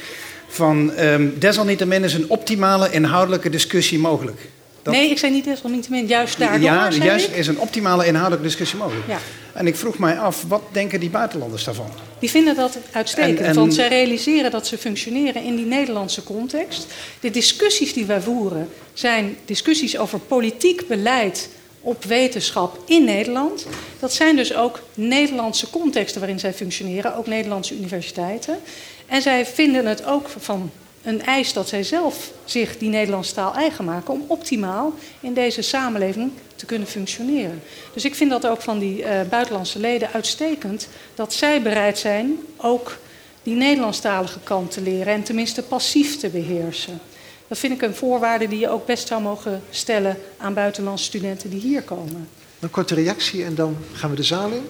[0.47, 4.39] van, um, desalniettemin is een optimale inhoudelijke discussie mogelijk.
[4.83, 6.59] Nee, ik zei niet desalniettemin, juist daardoor.
[6.59, 7.35] Ja, juist ik.
[7.35, 9.07] is een optimale inhoudelijke discussie mogelijk.
[9.07, 9.17] Ja.
[9.53, 11.89] En ik vroeg mij af, wat denken die buitenlanders daarvan?
[12.19, 16.23] Die vinden dat uitstekend, En- en- want zij realiseren dat ze functioneren in die Nederlandse
[16.23, 16.87] context.
[17.19, 21.49] De discussies die wij voeren zijn discussies over politiek beleid
[21.85, 23.65] op wetenschap in Nederland.
[23.99, 28.57] Dat zijn dus ook Nederlandse contexten waarin zij functioneren, ook Nederlandse universiteiten.
[29.05, 30.71] En zij vinden het ook van
[31.03, 35.61] een eis dat zij zelf zich die Nederlandse taal eigen maken om optimaal in deze
[35.61, 37.61] samenleving te kunnen functioneren.
[37.93, 42.37] Dus ik vind dat ook van die eh, buitenlandse leden uitstekend dat zij bereid zijn
[42.57, 42.97] ook
[43.43, 46.99] die Nederlandstalige kant te leren en tenminste passief te beheersen.
[47.47, 51.49] Dat vind ik een voorwaarde die je ook best zou mogen stellen aan buitenlandse studenten
[51.49, 52.27] die hier komen.
[52.59, 54.63] Een korte reactie en dan gaan we de zaal in.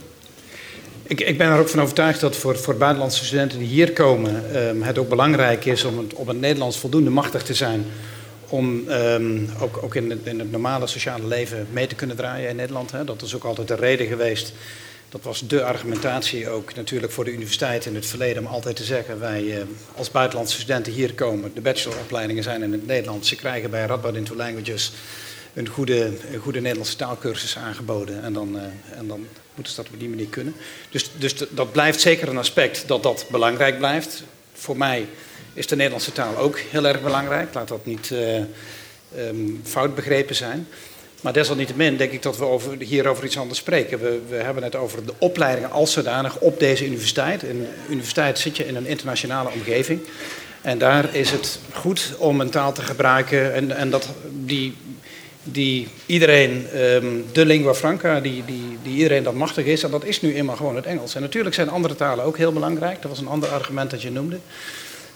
[1.07, 4.55] Ik, ik ben er ook van overtuigd dat voor, voor buitenlandse studenten die hier komen...
[4.55, 7.85] ehm, het ook belangrijk is om het, op het Nederlands voldoende machtig te zijn...
[8.49, 12.49] om ehm, ook, ook in, het, in het normale sociale leven mee te kunnen draaien
[12.49, 12.91] in Nederland.
[12.91, 13.03] Hè.
[13.03, 14.53] Dat is ook altijd de reden geweest.
[15.15, 18.45] Dat was de argumentatie ook natuurlijk voor de universiteit in het verleden...
[18.45, 21.51] om altijd te zeggen, wij eh, als buitenlandse studenten hier komen...
[21.53, 23.29] de bacheloropleidingen zijn in het Nederlands.
[23.29, 24.91] Ze krijgen bij Radboud Into Languages
[25.53, 28.23] een goede, een goede Nederlandse taalkursus aangeboden.
[28.23, 30.55] En dan, eh, en dan moeten ze dat op die manier kunnen.
[30.89, 34.23] Dus, dus dat blijft zeker een aspect dat dat belangrijk blijft.
[34.53, 35.07] Voor mij
[35.53, 37.53] is de Nederlandse taal ook heel erg belangrijk.
[37.53, 40.67] Laat dat niet eh, ehm, fout begrepen zijn.
[41.25, 43.99] Maar desalniettemin denk ik dat we over, hier over iets anders spreken.
[43.99, 47.43] We, we hebben het over de opleidingen als zodanig op deze universiteit.
[47.43, 50.01] In universiteit zit je in een internationale omgeving.
[50.61, 54.75] En daar is het goed om een taal te gebruiken en, en dat, die,
[55.43, 59.83] die iedereen, ehm, de lingua franca, die, die, die iedereen dat machtig is.
[59.83, 61.15] En dat is nu eenmaal gewoon het Engels.
[61.15, 63.01] En natuurlijk zijn andere talen ook heel belangrijk.
[63.01, 64.39] Dat was een ander argument dat je noemde.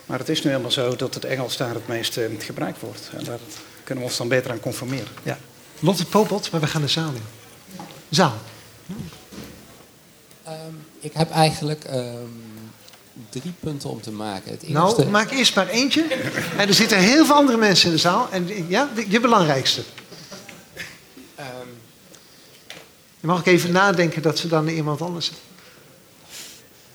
[0.05, 3.09] Maar het is nu helemaal zo dat het Engels daar het meest eh, gebruikt wordt.
[3.17, 3.39] En daar
[3.83, 5.07] kunnen we ons dan beter aan conformeren.
[5.23, 5.37] Ja.
[5.79, 7.21] Lotte Popelt, maar we gaan de zaal in.
[8.09, 8.33] Zaal.
[10.43, 10.55] Ehm,
[10.99, 12.15] ik heb eigenlijk ehm,
[13.29, 14.51] drie punten om te maken.
[14.51, 16.03] Het eerste, Nou, maak eerst maar eentje.
[16.57, 18.27] En er zitten heel veel andere mensen in de zaal.
[18.31, 19.81] En ja, je belangrijkste.
[21.35, 21.47] ehm,
[23.19, 25.31] Je mag ook even nadenken dat ze dan iemand anders...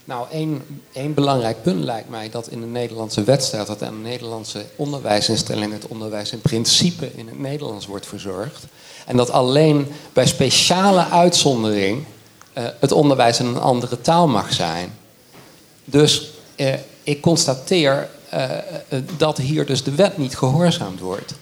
[0.05, 0.62] nou, één,
[0.93, 4.64] één belangrijk punt lijkt mij dat in de Nederlandse wet staat dat aan de Nederlandse
[4.77, 8.67] onderwijsinstellingen het onderwijs in principe in het Nederlands wordt verzorgd.
[9.07, 12.05] En dat alleen bij speciale uitzondering
[12.53, 14.95] eh, het onderwijs in een andere taal mag zijn.
[15.85, 18.49] Dus eh, ik constateer eh,
[19.17, 21.35] dat hier dus de wet niet gehoorzaamd wordt.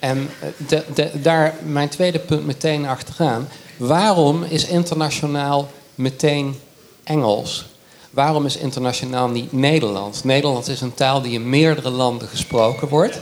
[0.00, 0.30] En
[0.66, 3.48] de, daar mijn tweede punt meteen achteraan.
[3.76, 6.60] Waarom is internationaal meteen
[7.04, 7.73] Engels?
[8.14, 10.24] Waarom is internationaal niet Nederlands?
[10.24, 13.18] Nederlands is een taal die in meerdere landen gesproken wordt.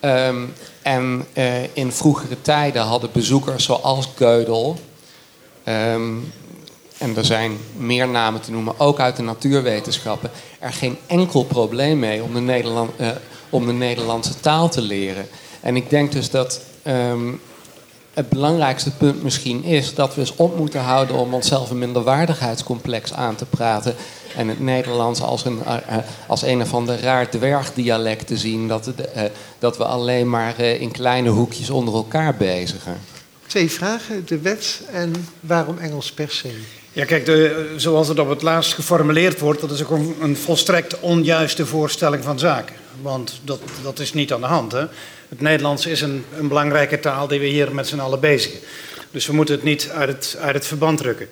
[0.00, 0.44] Ehm,
[0.82, 4.74] en eh, in vroegere tijden hadden bezoekers zoals Gödel,
[5.64, 6.14] ehm,
[6.98, 11.98] en er zijn meer namen te noemen, ook uit de natuurwetenschappen, er geen enkel probleem
[11.98, 13.08] mee om de, Nederland, eh,
[13.50, 15.28] om de Nederlandse taal te leren.
[15.60, 17.32] En ik denk dus dat ehm,
[18.18, 23.12] het belangrijkste punt misschien is dat we eens op moeten houden om onszelf een minderwaardigheidscomplex
[23.12, 23.94] aan te praten.
[24.36, 28.68] En het Nederlands als een, eh, als een of ander raar dwergdialect te zien.
[28.68, 29.22] Dat, het, eh,
[29.58, 32.98] dat we alleen maar eh, in kleine hoekjes onder elkaar bezigen.
[33.46, 34.26] Twee vragen.
[34.26, 36.50] De wet en waarom Engels per se?
[36.92, 40.36] Ja, kijk, de, zoals het op het laatst geformuleerd wordt, dat is ook een, een
[40.36, 42.74] volstrekt onjuiste voorstelling van zaken.
[43.02, 44.72] Want dat, dat is niet aan de hand.
[44.72, 44.84] Hè?
[45.28, 48.58] Het Nederlands is een, een belangrijke taal die we hier met z'n allen bezigen.
[49.10, 51.28] Dus we moeten het niet uit het, uit het verband drukken.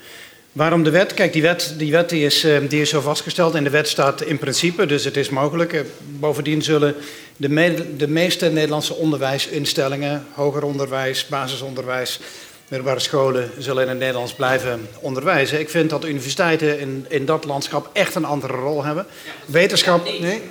[0.52, 1.14] Waarom de wet?
[1.14, 3.54] Kijk, die wet, die wet die is, eh, die is zo vastgesteld.
[3.54, 5.72] In de wet staat in principe, dus het is mogelijk.
[5.72, 6.94] Eh, Bovendien zullen
[7.36, 12.20] de, me- de meeste Nederlandse onderwijsinstellingen, hoger onderwijs, basisonderwijs,
[12.68, 15.60] middelbare scholen, zullen in het Nederlands blijven onderwijzen.
[15.60, 19.06] Ik vind dat universiteiten in, in dat landschap echt een andere rol hebben.
[19.46, 20.04] Wetenschap.
[20.20, 20.42] Nee?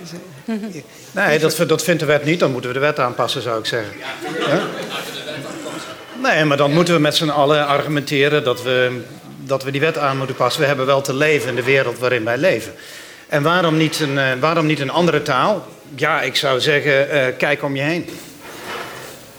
[1.12, 2.40] Nee, dat, dat vindt de wet niet.
[2.40, 3.92] Dan moeten we de wet aanpassen, zou ik zeggen.
[4.48, 4.62] Ja?
[6.22, 9.00] Nee, maar dan moeten we met z'n allen argumenteren dat we,
[9.44, 10.60] dat we die wet aan moeten passen.
[10.60, 12.72] We hebben wel te leven in de wereld waarin wij leven.
[13.28, 15.66] En waarom niet een, eh, waarom niet een andere taal?
[15.94, 18.08] Ja, ik zou zeggen, eh, kijk om je heen.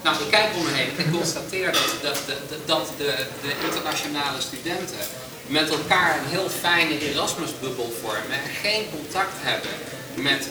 [0.02, 2.16] Nou, ik kijk om me heen en constateer dat,
[2.66, 5.02] dat, de, de- internationale studenten
[5.46, 9.70] met elkaar een heel fijne Erasmus-bubbel vormen en geen contact hebben
[10.14, 10.42] met,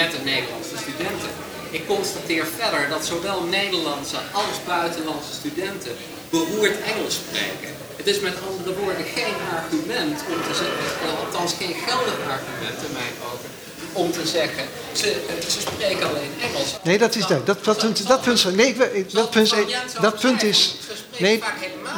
[0.00, 1.30] met de Nederlandse studenten.
[1.70, 5.92] Ik constateer verder dat zowel Nederlandse als buitenlandse studenten
[6.30, 7.70] beroerd Engels spreken.
[7.96, 12.92] Het is met andere woorden geen argument om te zeggen, althans geen geldig argument in
[13.00, 13.50] mijn ogen,
[13.92, 16.78] om te zeggen, ze, ze spreken alleen Engels.
[16.82, 17.46] Nee, dat is dat.
[17.46, 18.76] Dat, dat, punt, dat punt, nee,
[19.12, 19.54] dat punt,
[20.00, 20.74] dat punt is.
[21.18, 21.42] Nee,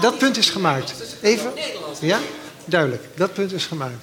[0.00, 0.94] dat punt is gemaakt.
[1.20, 1.52] Even.
[2.00, 2.18] Ja,
[2.64, 3.02] duidelijk.
[3.14, 3.94] Dat punt is gemaakt.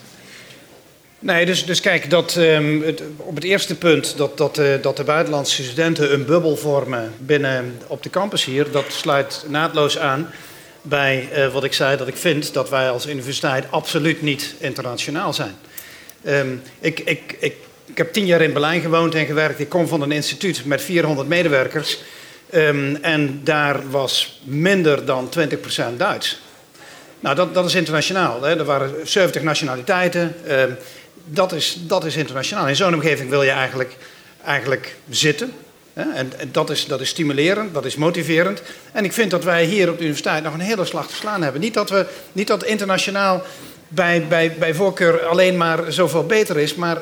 [1.20, 4.98] Nee, dus, dus kijk, dat, um, het, op het eerste punt dat, dat, uh, dat
[4.98, 10.30] de buitenlandse studenten een bubbel vormen binnen op de campus hier, dat sluit naadloos aan
[10.82, 15.34] bij uh, wat ik zei, dat ik vind dat wij als universiteit absoluut niet internationaal
[15.34, 15.56] zijn.
[16.26, 17.56] Um, ik, ik, ik,
[17.92, 19.60] ik heb tien jaar in Berlijn gewoond en gewerkt.
[19.60, 21.98] Ik kom van een instituut met 400 medewerkers.
[22.54, 25.30] Um, en daar was minder dan
[25.94, 26.42] 20% Duits.
[27.20, 28.42] Nou, dat, dat is internationaal.
[28.42, 28.58] Hè.
[28.58, 30.34] Er waren 70 nationaliteiten.
[30.50, 30.78] Um,
[31.26, 32.68] dat, is, dat is internationaal.
[32.68, 33.96] In zo'n omgeving wil je eigenlijk,
[34.44, 35.54] eigenlijk zitten.
[35.94, 36.12] Hè.
[36.14, 38.62] En, en dat, is, dat is stimulerend, dat is motiverend.
[38.92, 41.44] En ik vind dat wij hier op de universiteit nog een hele slag te slaan
[41.44, 41.62] hebben.
[41.62, 43.42] Niet dat, we, niet dat internationaal
[43.88, 46.98] bij, bij, bij voorkeur alleen maar zoveel beter is, maar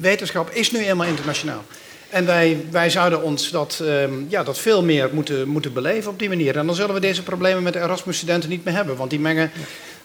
[0.00, 1.64] wetenschap is nu eenmaal internationaal.
[2.08, 6.18] En wij, wij zouden ons dat, um, ja, dat veel meer moeten, moeten beleven op
[6.18, 6.56] die manier.
[6.56, 8.96] En dan zullen we deze problemen met de Erasmus-studenten niet meer hebben.
[8.96, 9.50] Want die mengen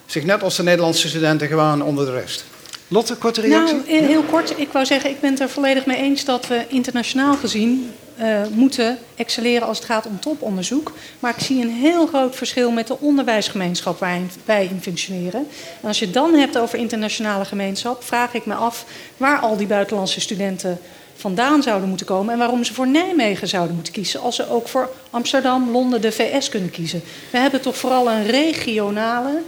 [0.06, 2.44] zich net als de Nederlandse studenten gewoon onder de rest.
[2.88, 3.76] Lotte, korte reactie?
[3.76, 4.58] Nou, heel kort.
[4.58, 8.46] Ik wou zeggen, ik ben het er volledig mee eens dat we internationaal gezien uh,
[8.50, 10.92] moeten excelleren als het gaat om toponderzoek.
[11.20, 15.46] Maar ik zie een heel groot verschil met de onderwijsgemeenschap waar wij in functioneren.
[15.80, 18.84] En als je het dan hebt over internationale gemeenschap, vraag ik me af
[19.16, 20.78] waar al die buitenlandse studenten
[21.16, 24.68] vandaan zouden moeten komen en waarom ze voor Nijmegen zouden moeten kiezen als ze ook
[24.68, 27.02] voor Amsterdam, Londen, de VS kunnen kiezen.
[27.30, 29.42] We hebben toch vooral een regionale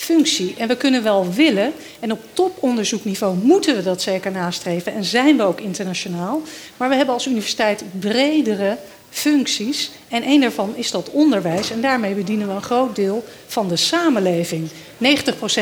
[0.00, 0.54] functie.
[0.58, 5.36] En we kunnen wel willen, en op toponderzoekniveau moeten we dat zeker nastreven en zijn
[5.36, 6.42] we ook internationaal.
[6.76, 8.76] Maar we hebben als universiteit bredere
[9.10, 13.68] functies en een daarvan is dat onderwijs en daarmee bedienen we een groot deel van
[13.68, 14.68] de samenleving.
[14.68, 14.70] 90%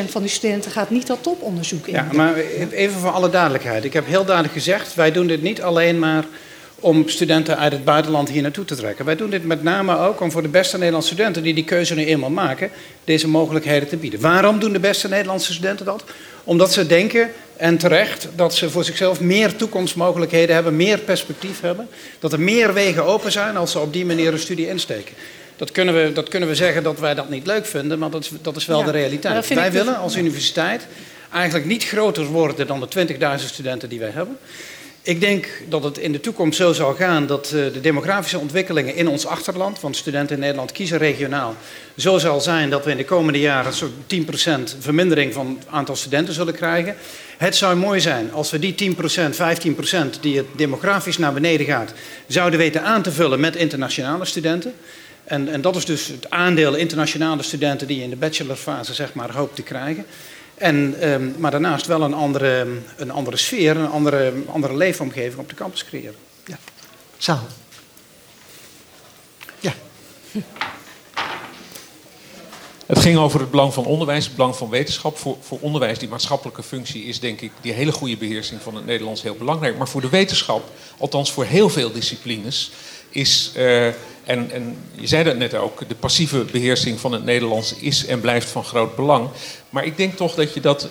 [0.08, 1.94] van de studenten gaat niet dat toponderzoek in.
[1.94, 2.34] Ja, maar
[2.70, 3.84] even voor alle duidelijkheid.
[3.84, 6.24] Ik heb heel duidelijk gezegd, wij doen dit niet alleen maar
[6.80, 9.04] om studenten uit het buitenland hier naartoe te trekken.
[9.04, 11.94] Wij doen dit met name ook om voor de beste Nederlandse studenten die die keuze
[11.94, 12.70] nu eenmaal maken,
[13.04, 14.20] deze mogelijkheden te bieden.
[14.20, 16.04] Waarom doen de beste Nederlandse studenten dat?
[16.44, 21.88] Omdat ze denken, en terecht, dat ze voor zichzelf meer toekomstmogelijkheden hebben, meer perspectief hebben,
[22.18, 25.14] dat er meer wegen open zijn als ze op die manier een studie insteken.
[25.56, 28.24] Dat kunnen we, dat kunnen we zeggen dat wij dat niet leuk vinden, maar dat
[28.24, 29.48] is, dat is wel ja, de realiteit.
[29.48, 30.86] Wij willen als universiteit
[31.32, 33.06] eigenlijk niet groter worden dan de
[33.38, 34.38] 20.000 studenten die wij hebben.
[35.08, 38.94] Ik denk dat het in de toekomst zo zal gaan dat eh, de demografische ontwikkelingen
[38.94, 41.54] in ons achterland, want studenten in Nederland kiezen regionaal,
[41.96, 45.96] zo zal zijn dat we in de komende jaren zo'n 10% vermindering van het aantal
[45.96, 46.96] studenten zullen krijgen.
[47.36, 48.96] Het zou mooi zijn als we die 10%,
[50.16, 51.92] 15% die het demografisch naar beneden gaat,
[52.26, 54.72] zouden weten aan te vullen met internationale studenten.
[55.24, 59.14] En, en dat is dus het aandeel internationale studenten die je in de bachelorfase zeg
[59.14, 60.04] maar, hoopt te krijgen.
[60.58, 62.66] En, um, maar daarnaast wel een andere,
[62.96, 66.14] een andere sfeer, een andere, andere leefomgeving op de campus creëren.
[66.44, 66.58] Ja.
[67.16, 67.46] Zaal.
[69.60, 69.72] Ja.
[72.86, 75.18] Het ging over het belang van onderwijs, het belang van wetenschap.
[75.18, 78.86] Voor, voor onderwijs, die maatschappelijke functie, is denk ik die hele goede beheersing van het
[78.86, 79.78] Nederlands heel belangrijk.
[79.78, 82.70] Maar voor de wetenschap, althans voor heel veel disciplines,
[83.08, 87.74] is, uh, en, en je zei dat net ook, de passieve beheersing van het Nederlands
[87.74, 89.28] is en blijft van groot belang.
[89.70, 90.88] Maar ik denk toch dat, je dat,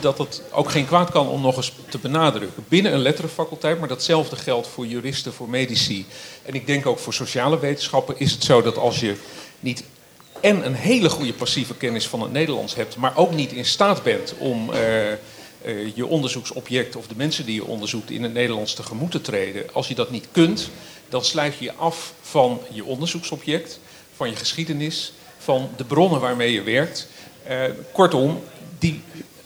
[0.00, 2.64] dat het ook geen kwaad kan om nog eens te benadrukken.
[2.68, 6.06] Binnen een letterenfaculteit, maar datzelfde geldt voor juristen, voor medici.
[6.42, 9.16] En ik denk ook voor sociale wetenschappen is het zo dat als je
[9.60, 9.84] niet
[10.44, 14.02] en een hele goede passieve kennis van het Nederlands hebt, maar ook niet in staat
[14.02, 14.76] bent om uh,
[15.66, 19.64] uh, je onderzoeksobject of de mensen die je onderzoekt in het Nederlands tegemoet te treden.
[19.72, 20.68] Als je dat niet kunt,
[21.08, 23.78] dan sluit je je af van je onderzoeksobject,
[24.16, 27.08] van je geschiedenis, van de bronnen waarmee je werkt.
[27.48, 28.42] Uh, kortom,
[28.78, 29.02] die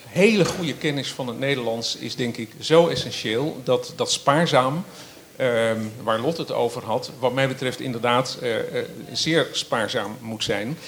[0.06, 4.84] hele goede kennis van het Nederlands is denk ik zo essentieel dat dat spaarzaam,
[5.40, 5.70] uh,
[6.02, 8.56] waar Lot het over had, wat mij betreft inderdaad uh,
[9.12, 10.78] zeer spaarzaam moet zijn.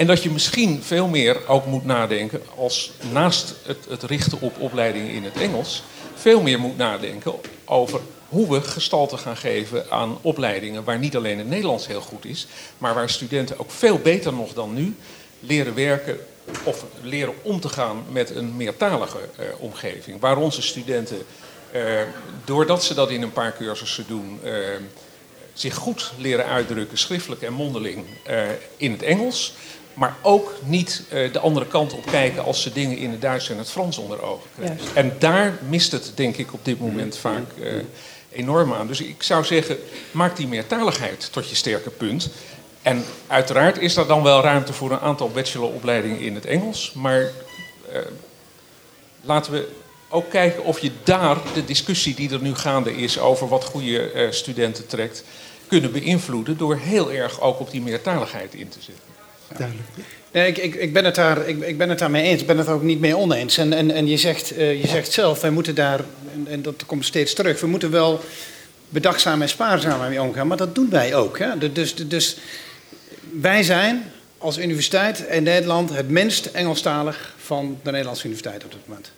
[0.00, 4.60] En dat je misschien veel meer ook moet nadenken als naast het, het richten op
[4.60, 5.82] opleidingen in het Engels,
[6.14, 7.34] veel meer moet nadenken
[7.64, 12.24] over hoe we gestalte gaan geven aan opleidingen waar niet alleen het Nederlands heel goed
[12.24, 12.46] is,
[12.78, 14.94] maar waar studenten ook veel beter nog dan nu
[15.40, 16.18] leren werken
[16.64, 20.20] of leren om te gaan met een meertalige uh, omgeving.
[20.20, 21.18] Waar onze studenten,
[21.74, 21.82] uh,
[22.44, 24.52] doordat ze dat in een paar cursussen doen, uh,
[25.52, 28.04] zich goed leren uitdrukken, schriftelijk en mondeling,
[28.76, 29.54] in het Engels.
[29.94, 33.58] Maar ook niet de andere kant op kijken als ze dingen in het Duits en
[33.58, 34.78] het Frans onder ogen krijgen.
[34.94, 37.44] En daar mist het, denk ik, op dit moment vaak
[38.32, 38.86] enorm aan.
[38.86, 39.78] Dus ik zou zeggen,
[40.10, 42.30] maak die meertaligheid tot je sterke punt.
[42.82, 46.92] En uiteraard is er dan wel ruimte voor een aantal bacheloropleidingen in het Engels.
[46.92, 47.98] Maar uh,
[49.20, 49.68] laten we
[50.08, 54.12] ook kijken of je daar de discussie die er nu gaande is over wat goede
[54.12, 55.24] uh, studenten trekt,
[55.66, 59.04] kunnen beïnvloeden door heel erg ook op die meertaligheid in te zetten.
[59.56, 59.88] Duidelijk.
[60.32, 62.40] Nee, ik, ik, ik, ben het daar, ik, ik ben het daarmee eens.
[62.40, 63.58] Ik ben het ook niet mee oneens.
[63.58, 66.00] En, en, en je, zegt, uh, je zegt zelf, wij moeten daar,
[66.34, 68.20] en, en, dat komt steeds terug, we moeten wel
[68.88, 70.46] bedachtzaam en spaarzaam mee omgaan.
[70.46, 71.38] Maar dat doen wij ook.
[71.38, 71.72] Hè?
[71.72, 72.36] Dus, dus
[73.40, 78.80] wij zijn als universiteit in Nederland het minst Engelstalig van de Nederlandse universiteit op dit
[78.86, 79.10] moment.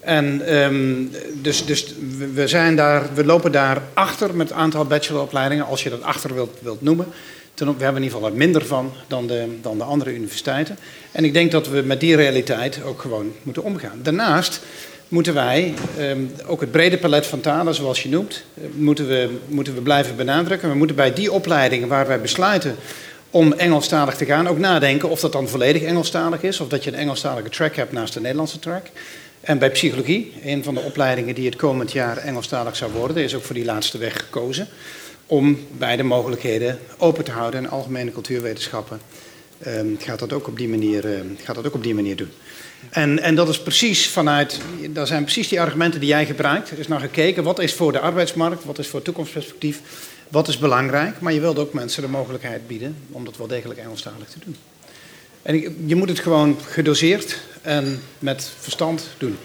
[0.00, 1.94] En um, dus, dus
[2.32, 6.34] we, zijn daar, we lopen daar achter met het aantal bacheloropleidingen, als je dat achter
[6.34, 7.06] wilt, wilt noemen.
[7.58, 10.78] We hebben in ieder geval minder van dan de, dan de andere universiteiten.
[11.12, 13.98] En ik denk dat we met die realiteit ook gewoon moeten omgaan.
[14.02, 14.60] Daarnaast
[15.08, 19.30] moeten wij um, ook het brede palet van talen, zoals je noemt, uh, moeten, we,
[19.46, 20.68] moeten we blijven benadrukken.
[20.68, 22.76] We moeten bij die opleidingen waar wij besluiten
[23.30, 26.90] om Engelstalig te gaan ook nadenken of dat dan volledig Engelstalig is, of dat je
[26.90, 28.86] een Engelstalige track hebt naast de Nederlandse track.
[29.40, 33.34] En bij psychologie, een van de opleidingen die het komend jaar Engelstalig zou worden, is
[33.34, 34.68] ook voor die laatste weg gekozen.
[35.26, 39.00] Om beide mogelijkheden open te houden en algemene cultuurwetenschappen
[39.66, 42.30] um, gaat, dat ook op die manier, uh, gaat dat ook op die manier doen.
[42.90, 44.60] En, en dat is precies vanuit,
[44.90, 46.70] dat zijn precies die argumenten die jij gebruikt.
[46.70, 49.80] Er is naar gekeken, wat is voor de arbeidsmarkt, wat is voor toekomstperspectief,
[50.28, 51.20] wat is belangrijk.
[51.20, 54.56] Maar je wilt ook mensen de mogelijkheid bieden om dat wel degelijk Engelstalig te doen.
[55.42, 59.36] En je moet het gewoon gedoseerd en met verstand doen.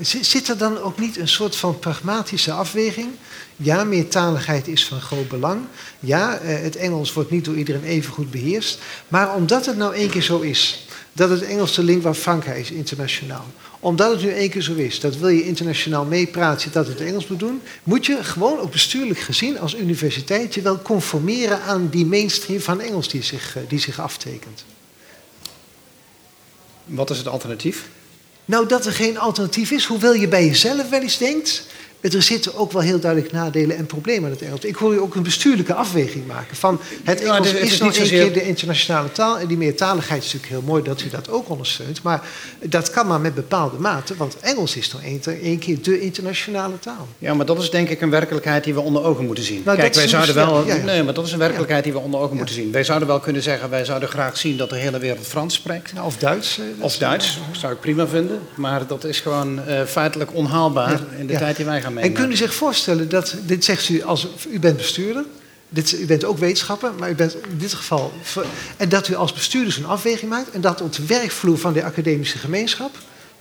[0.00, 3.08] Zit er dan ook niet een soort van pragmatische afweging?
[3.56, 5.60] Ja, meertaligheid is van groot belang.
[6.00, 8.78] Ja, eh, het Engels wordt niet door iedereen even goed beheerst.
[9.08, 12.70] Maar omdat het nou één keer zo is dat het Engels de lingua franca is
[12.70, 13.44] internationaal.
[13.80, 17.26] Omdat het nu één keer zo is, dat wil je internationaal meepraten, dat het Engels
[17.26, 22.06] moet doen, moet je gewoon ook bestuurlijk gezien als universiteit je wel conformeren aan die
[22.06, 24.64] mainstream van Engels die zich, eh, die zich aftekent.
[26.84, 27.88] Wat is het alternatief?
[28.50, 31.66] Nou, dat er geen alternatief is, hoewel je bij jezelf wel eens denkt.
[32.00, 34.60] Er zitten ook wel heel duidelijk nadelen en problemen aan het Engels.
[34.60, 36.56] Ik hoor je ook een bestuurlijke afweging maken.
[36.56, 39.38] Van het Engels is, is nog een keer de internationale taal.
[39.38, 42.02] En die meertaligheid is natuurlijk heel mooi dat u dat ook ondersteunt.
[42.02, 42.22] Maar
[42.62, 44.16] dat kan maar met bepaalde mate.
[44.16, 45.02] Want Engels is nog
[45.42, 47.08] één keer de internationale taal.
[47.18, 49.62] Ja, maar dat is denk ik een werkelijkheid die we onder ogen moeten zien.
[49.64, 50.66] Nou, Kijk, wij zouden wel.
[50.66, 50.84] Ja, ja.
[50.84, 52.72] Nee, maar dat is een werkelijkheid die we onder ogen moeten zien.
[52.72, 55.92] Wij zouden wel kunnen zeggen, wij zouden graag zien dat de hele wereld Frans spreekt.
[55.92, 56.58] Nou, of Duits.
[56.58, 58.40] Eh, of Duits, zou ik prima vinden.
[58.54, 62.32] Maar dat is gewoon uh, feitelijk onhaalbaar in de tijd die wij gaan en kunt
[62.32, 65.24] u zich voorstellen dat, dit zegt u als, u bent bestuurder,
[65.68, 68.12] dit, u bent ook wetenschapper, maar u bent in dit geval,
[68.76, 71.84] en dat u als bestuurder zo'n afweging maakt en dat op de werkvloer van de
[71.84, 72.90] academische gemeenschap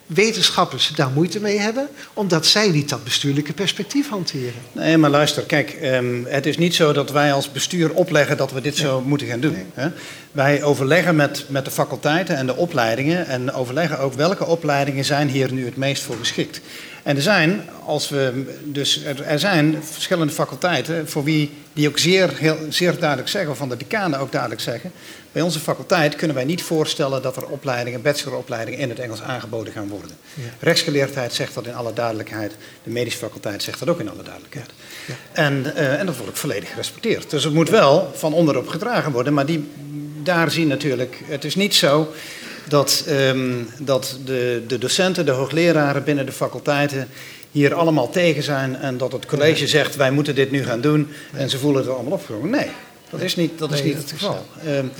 [0.10, 4.54] wetenschappers daar moeite mee hebben, omdat zij niet dat bestuurlijke perspectief hanteren.
[4.72, 8.52] Nee, maar luister, kijk, um, het is niet zo dat wij als bestuur opleggen dat
[8.52, 9.56] we dit zo moeten gaan doen.
[9.74, 9.90] Hè?
[10.32, 15.28] Wij overleggen met, met de faculteiten en de opleidingen en overleggen ook welke opleidingen zijn
[15.28, 16.62] hier nu het meest voor geschikt.
[17.04, 22.30] En er zijn, als we, dus er, zijn verschillende faculteiten voor wie die ook zeer,
[22.36, 24.92] heel, zeer duidelijk zeggen, of van de decanen ook duidelijk zeggen.
[25.32, 29.74] Bij onze faculteit kunnen wij niet voorstellen dat er opleidingen, bacheloropleidingen in het Engels aangeboden
[29.74, 30.12] gaan worden.
[30.34, 30.44] Ja.
[30.60, 34.70] Rechtsgeleerdheid zegt dat in alle duidelijkheid, de medische faculteit zegt dat ook in alle duidelijkheid.
[35.06, 35.14] Ja.
[35.32, 37.30] En, uh, en dat wordt ook volledig gerespecteerd.
[37.30, 39.70] Dus het moet wel van onderop gedragen worden, maar die,
[40.24, 42.14] daar zien natuurlijk, het is niet zo
[42.68, 47.08] dat, um, dat de, de docenten, de hoogleraren binnen de faculteiten
[47.52, 51.08] hier allemaal tegen zijn en dat het college zegt wij moeten dit nu gaan doen
[51.34, 52.50] en ze voelen het allemaal opgenomen.
[52.50, 52.68] Nee,
[53.10, 54.46] dat is niet, dat is niet het geval.
[54.68, 54.92] Um,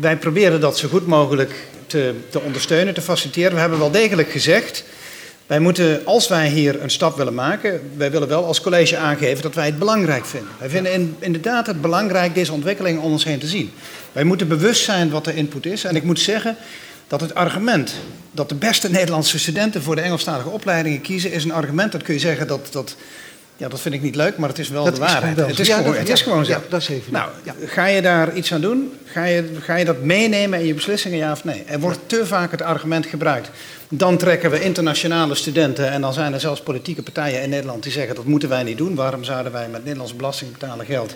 [0.00, 1.52] wij proberen dat zo goed mogelijk
[1.86, 3.54] te, te ondersteunen, te faciliteren.
[3.54, 4.84] We hebben wel degelijk gezegd,
[5.46, 9.42] wij moeten, als wij hier een stap willen maken, wij willen wel als college aangeven
[9.42, 10.50] dat wij het belangrijk vinden.
[10.58, 13.70] Wij vinden in, inderdaad het belangrijk deze ontwikkeling om ons heen te zien.
[14.12, 15.84] Wij moeten bewust zijn wat de input is.
[15.84, 16.56] En ik moet zeggen,
[17.08, 17.94] dat het argument
[18.30, 22.14] dat de beste Nederlandse studenten voor de Engelstalige opleidingen kiezen, is een argument dat kun
[22.14, 22.68] je zeggen dat.
[22.72, 22.96] dat
[23.56, 25.38] ja, dat vind ik niet leuk, maar het is wel dat de waarheid.
[25.38, 26.50] Is het is, ja, gewoon, dat, het is gewoon zo.
[26.50, 27.12] Ja, dat is even.
[27.12, 27.30] Nou,
[27.64, 28.92] ga je daar iets aan doen?
[29.04, 31.62] Ga je, ga je dat meenemen in je beslissingen, ja of nee?
[31.66, 33.50] Er wordt te vaak het argument gebruikt.
[33.88, 37.92] Dan trekken we internationale studenten en dan zijn er zelfs politieke partijen in Nederland die
[37.92, 38.94] zeggen dat moeten wij niet doen.
[38.94, 41.14] Waarom zouden wij met Nederlandse belastingbetaler geld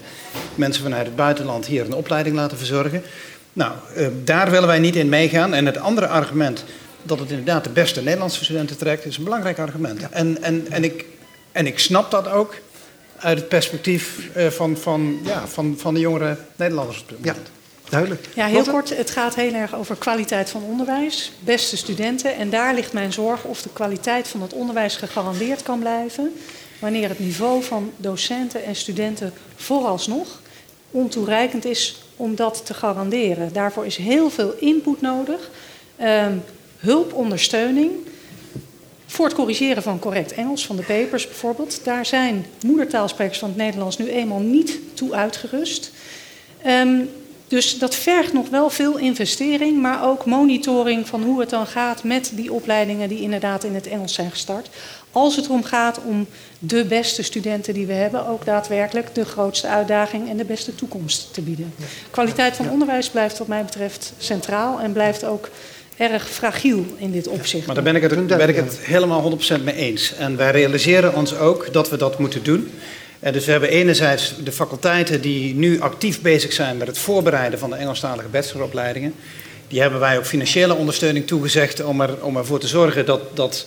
[0.55, 3.03] mensen vanuit het buitenland hier een opleiding laten verzorgen?
[3.53, 5.55] Nou, uh, daar willen wij niet in meegaan.
[5.55, 6.64] En het andere argument,
[7.03, 10.09] dat het inderdaad de beste Nederlandse studenten trekt, is een belangrijk argument.
[10.11, 11.05] En, en, en, ik,
[11.53, 12.55] en ik snap dat ook
[13.16, 17.46] uit het perspectief uh, van, van, ja, van, van de jongere Nederlanders op dit moment.
[17.46, 17.57] Ja.
[17.88, 18.28] Duidelijk.
[18.34, 18.96] Ja, heel kort.
[18.96, 22.36] Het gaat heel erg over kwaliteit van onderwijs, beste studenten.
[22.36, 26.32] En daar ligt mijn zorg of de kwaliteit van het onderwijs gegarandeerd kan blijven.
[26.78, 30.40] Wanneer het niveau van docenten en studenten vooralsnog
[30.90, 33.53] ontoereikend is om dat te garanderen.
[33.53, 35.51] Daarvoor is heel veel input nodig,
[35.96, 36.36] ehm,
[36.78, 37.90] hulp, ondersteuning.
[39.11, 41.84] Voor het corrigeren van correct Engels, van de papers bijvoorbeeld.
[41.84, 45.92] Daar zijn moedertaalsprekers van het Nederlands nu eenmaal niet toe uitgerust.
[46.66, 47.09] Um,
[47.48, 52.04] dus dat vergt nog wel veel investering, maar ook monitoring van hoe het dan gaat
[52.04, 54.68] met die opleidingen die inderdaad in het Engels zijn gestart.
[55.12, 56.26] Als het erom gaat om
[56.59, 61.34] de beste studenten die we hebben, ook daadwerkelijk de grootste uitdaging en de beste toekomst
[61.34, 61.74] te bieden.
[62.11, 65.48] Kwaliteit van onderwijs blijft wat mij betreft centraal en blijft ook
[65.99, 67.66] erg fragiel in dit opzicht.
[67.66, 70.14] Maar daar ben ik het, ben ik het helemaal 100% mee eens.
[70.14, 72.70] En wij realiseren ons ook dat we dat moeten doen.
[73.20, 77.59] En dus we hebben enerzijds de faculteiten die nu actief bezig zijn met het voorbereiden
[77.59, 79.14] van de Engelstalige bacheloropleidingen.
[79.68, 83.66] Die hebben wij ook financiële ondersteuning toegezegd om, er, om ervoor te zorgen dat, dat,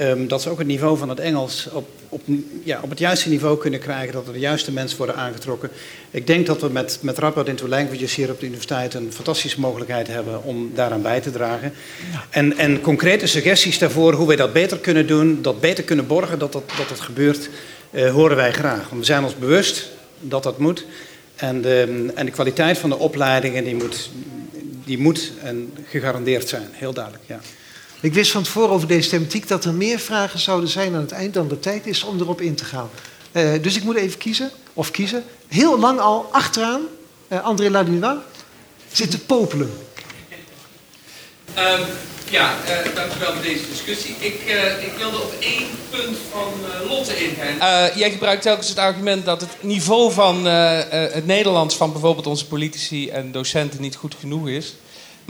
[0.00, 2.20] um, dat ze ook het niveau van het Engels op, op,
[2.64, 5.70] ja, op het juiste niveau kunnen krijgen, dat er de juiste mensen worden aangetrokken.
[6.10, 9.60] Ik denk dat we met, met Rapport into Languages hier op de universiteit een fantastische
[9.60, 11.72] mogelijkheid hebben om daaraan bij te dragen.
[12.30, 16.38] En, en concrete suggesties daarvoor hoe wij dat beter kunnen doen, dat beter kunnen borgen
[16.38, 17.48] dat dat, dat gebeurt
[17.90, 18.88] uh, horen wij graag.
[18.88, 19.88] Want we zijn ons bewust
[20.20, 20.84] dat dat moet.
[21.36, 24.10] En de, en de kwaliteit van de opleidingen die moet,
[24.84, 26.68] die moet en gegarandeerd zijn.
[26.70, 27.40] Heel duidelijk, ja.
[28.02, 31.12] Ik wist van tevoren over deze thematiek dat er meer vragen zouden zijn aan het
[31.12, 32.90] eind dan de tijd is om erop in te gaan.
[33.32, 35.24] Uh, dus ik moet even kiezen, of kiezen.
[35.48, 36.80] Heel lang al achteraan,
[37.28, 38.18] uh, André Ladinois,
[38.92, 39.72] zit te popelen.
[41.58, 41.86] Um,
[42.30, 44.14] ja, uh, dank u wel voor deze discussie.
[44.18, 47.90] Ik, uh, ik wilde op één punt van uh, Lotte ingaan.
[47.98, 53.08] jij gebruikt telkens het argument dat het niveau van het Nederlands van bijvoorbeeld onze politici
[53.08, 54.74] en docenten niet goed genoeg is.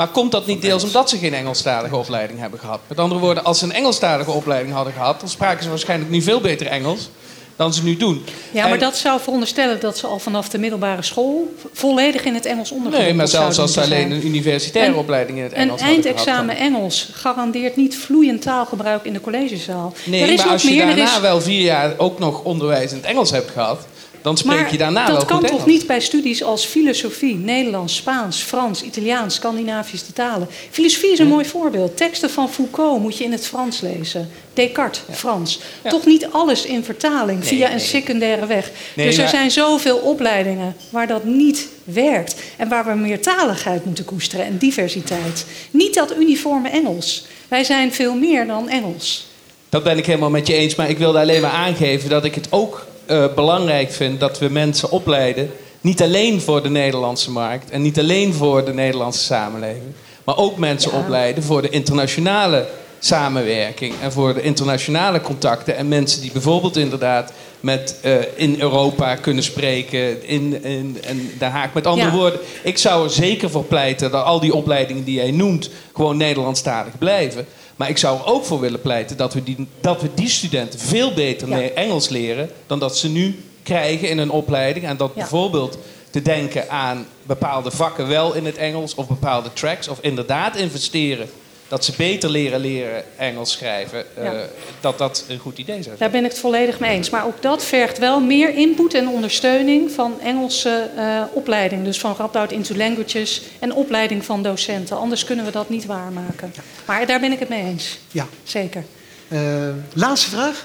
[0.01, 2.81] Maar komt dat niet deels omdat ze geen Engelstalige opleiding hebben gehad?
[2.87, 6.23] Met andere woorden, als ze een Engelstalige opleiding hadden gehad, dan spraken ze waarschijnlijk nu
[6.23, 7.11] veel beter Engels
[7.57, 8.25] dan ze nu doen.
[8.51, 12.47] Ja, maar dat zou veronderstellen dat ze al vanaf de middelbare school volledig in het
[12.47, 15.87] Engels onderwijs Nee, maar zelfs als ze alleen een universitaire opleiding in het Engels Een
[15.87, 19.95] eindexamen Engels garandeert niet vloeiend taalgebruik in de collegezaal.
[20.05, 23.51] Nee, maar als je daarna wel vier jaar ook nog onderwijs in het Engels hebt
[23.51, 23.87] gehad
[24.23, 28.43] dan spreek je daarna wel Dat kan toch niet bij studies als filosofie, Nederlands, Spaans,
[28.43, 30.49] Frans, Italiaans, Scandinavische talen.
[30.71, 31.97] Filosofie is een mooi voorbeeld.
[31.97, 34.31] Teksten van Foucault moet je in het Frans lezen.
[34.55, 35.61] Descartes, Frans.
[35.89, 38.71] Toch niet alles in vertaling via een secundaire weg.
[38.95, 42.35] dus er zijn zoveel opleidingen waar dat niet werkt.
[42.57, 45.47] En waar we meertaligheid moeten koesteren en diversiteit.
[45.71, 47.27] Niet dat uniforme Engels.
[47.49, 49.29] Wij zijn veel meer dan Engels.
[49.69, 50.75] Dat ben ik helemaal met je eens.
[50.75, 54.49] Maar ik wilde alleen maar aangeven dat ik het ook uh, belangrijk vind dat we
[54.49, 55.51] mensen opleiden.
[55.81, 59.93] Niet alleen voor de Nederlandse markt en niet alleen voor de Nederlandse samenleving.
[60.25, 62.67] Maar ook mensen opleiden voor de internationale
[62.99, 65.77] samenwerking en voor de internationale contacten.
[65.77, 71.51] En mensen die bijvoorbeeld inderdaad met, uh, in Europa kunnen spreken, in, in, in Den
[71.51, 71.73] Haag.
[71.75, 75.31] Met andere woorden, ik zou er zeker voor pleiten dat al die opleidingen die jij
[75.31, 77.47] noemt gewoon Nederlandstalig blijven.
[77.81, 80.81] Maar ik zou er ook voor willen pleiten dat we die, dat we die studenten
[80.81, 84.87] veel beter Engels leren dan dat ze nu krijgen in een opleiding.
[84.87, 85.79] En dat bijvoorbeeld
[86.11, 89.89] te denken aan bepaalde vakken wel in het Engels of bepaalde tracks.
[89.89, 91.29] Of inderdaad investeren
[91.71, 94.31] dat ze beter leren leren Engels schrijven, uh,
[94.81, 95.99] dat dat een goed idee zou zijn.
[95.99, 97.11] Daar ben ik het volledig mee eens.
[97.11, 101.85] Maar ook dat vergt wel meer input en ondersteuning van Engelse uh, opleiding.
[101.85, 104.97] Dus van Radboud into Languages en opleiding van docenten.
[104.97, 106.55] Anders kunnen we dat niet waarmaken.
[106.85, 107.99] Maar daar ben ik het mee eens.
[108.11, 108.27] Ja.
[108.43, 108.85] Zeker.
[109.29, 109.41] Uh,
[109.93, 110.65] laatste vraag.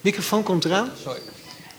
[0.00, 0.90] Microfoon komt eraan.
[1.02, 1.20] Sorry.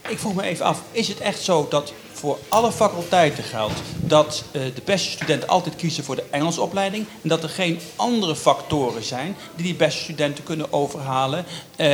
[0.08, 1.94] Ik vroeg me even af, is het echt zo dat
[2.24, 7.06] voor alle faculteiten geldt dat uh, de beste studenten altijd kiezen voor de Engelse opleiding
[7.22, 11.46] en dat er geen andere factoren zijn die die beste studenten kunnen overhalen
[11.78, 11.88] uh,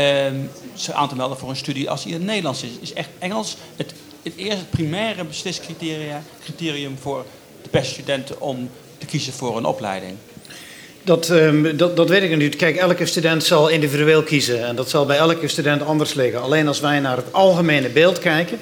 [0.74, 2.70] ze aan te melden voor een studie als die in het Nederlands is.
[2.80, 7.26] Is echt Engels het, het eerste primaire besliscriterium voor
[7.62, 10.14] de beste studenten om te kiezen voor een opleiding?
[11.04, 12.56] Dat, um, dat, dat, weet ik niet.
[12.56, 14.68] Kijk, elke student zal individueel kiezen.
[14.68, 16.42] En dat zal bij elke student anders liggen.
[16.42, 18.60] Alleen als wij naar het algemene beeld kijken.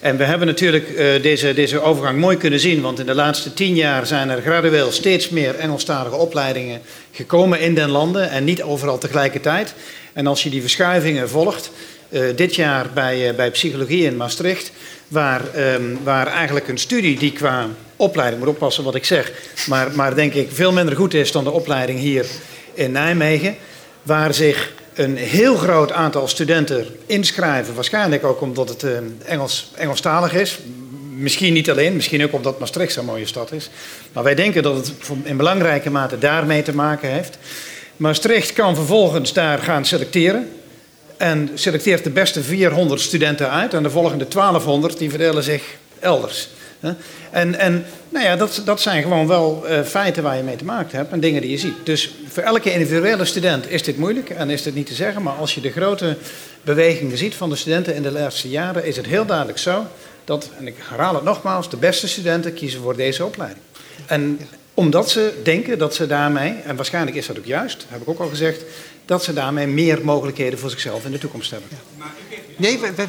[0.00, 2.80] En we hebben natuurlijk uh, deze, deze overgang mooi kunnen zien.
[2.80, 6.80] Want in de laatste tien jaar zijn er gradueel steeds meer Engelstalige opleidingen
[7.12, 8.30] gekomen in den landen.
[8.30, 9.74] En niet overal tegelijkertijd.
[10.12, 11.70] En als je die verschuivingen volgt.
[12.10, 14.72] Uh, dit jaar bij, uh, bij psychologie in Maastricht.
[15.08, 15.42] Waar,
[15.74, 19.32] um, waar eigenlijk een studie die qua opleiding, moet oppassen wat ik zeg,
[19.66, 22.26] maar, maar denk ik veel minder goed is dan de opleiding hier
[22.74, 23.56] in Nijmegen,
[24.02, 28.90] waar zich een heel groot aantal studenten inschrijven, waarschijnlijk ook omdat het uh,
[29.24, 30.58] Engels, Engelstalig is.
[31.16, 33.70] Misschien niet alleen, misschien ook omdat Maastricht zo'n mooie stad is.
[34.12, 37.38] Maar wij denken dat het in belangrijke mate daarmee te maken heeft.
[37.96, 40.52] Maastricht kan vervolgens daar gaan selecteren.
[41.16, 43.74] en selecteert de beste 400 studenten uit.
[43.74, 45.62] En de volgende 1200 die verdelen zich
[45.98, 46.48] elders.
[47.30, 50.64] En, en nou ja, dat, dat zijn gewoon wel uh, feiten waar je mee te
[50.64, 51.74] maken hebt en dingen die je ziet.
[51.84, 55.22] Dus voor elke individuele student is dit moeilijk en is dit niet te zeggen.
[55.22, 56.16] Maar als je de grote
[56.62, 59.86] bewegingen ziet van de studenten in de laatste jaren, is het heel duidelijk zo
[60.24, 63.64] dat, en ik herhaal het nogmaals, de beste studenten kiezen voor deze opleiding.
[64.06, 64.38] En
[64.74, 68.20] omdat ze denken dat ze daarmee, en waarschijnlijk is dat ook juist, heb ik ook
[68.20, 68.62] al gezegd,
[69.04, 71.68] dat ze daarmee meer mogelijkheden voor zichzelf in de toekomst hebben.
[72.60, 73.08] Nee, wij, wij,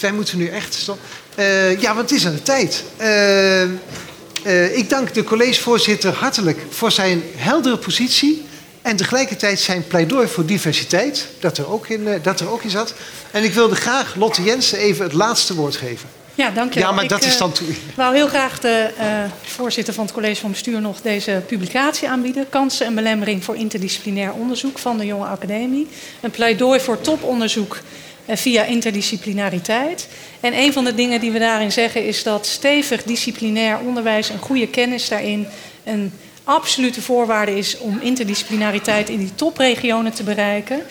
[0.00, 1.04] wij moeten nu echt stoppen.
[1.38, 2.84] Uh, ja, want het is aan de tijd.
[3.00, 8.44] Uh, uh, ik dank de collegevoorzitter hartelijk voor zijn heldere positie.
[8.82, 12.94] En tegelijkertijd zijn pleidooi voor diversiteit, dat er ook in, dat er ook in zat.
[13.30, 16.08] En ik wilde graag Lotte Jensen even het laatste woord geven.
[16.34, 16.88] Ja, dank je wel.
[16.88, 17.68] Ja, maar dat is dan toe.
[17.68, 19.04] Ik wou heel graag de uh,
[19.42, 22.48] voorzitter van het college van bestuur nog deze publicatie aanbieden.
[22.48, 25.88] Kansen en belemmering voor interdisciplinair onderzoek van de Jonge Academie.
[26.20, 27.78] Een pleidooi voor toponderzoek
[28.28, 30.08] via interdisciplinariteit.
[30.40, 34.38] En een van de dingen die we daarin zeggen is dat stevig disciplinair onderwijs en
[34.38, 35.46] goede kennis daarin
[35.84, 36.12] een
[36.44, 40.82] absolute voorwaarde is om interdisciplinariteit in die topregionen te bereiken.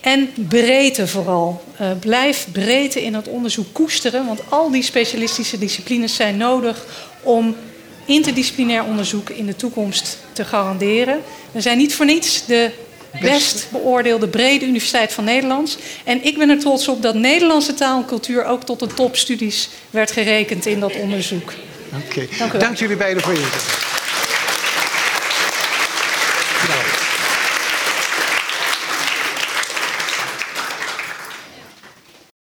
[0.00, 1.62] En breedte vooral.
[1.80, 6.86] Uh, blijf breedte in het onderzoek koesteren, want al die specialistische disciplines zijn nodig
[7.22, 7.56] om
[8.04, 11.20] interdisciplinair onderzoek in de toekomst te garanderen.
[11.52, 12.70] We zijn niet voor niets de
[13.20, 15.78] best beoordeelde brede Universiteit van Nederland.
[16.04, 19.68] En ik ben er trots op dat Nederlandse taal en cultuur ook tot de topstudies
[19.90, 21.52] werd gerekend in dat onderzoek.
[21.94, 22.28] Oké, okay.
[22.38, 23.90] dank, dank jullie beiden voor je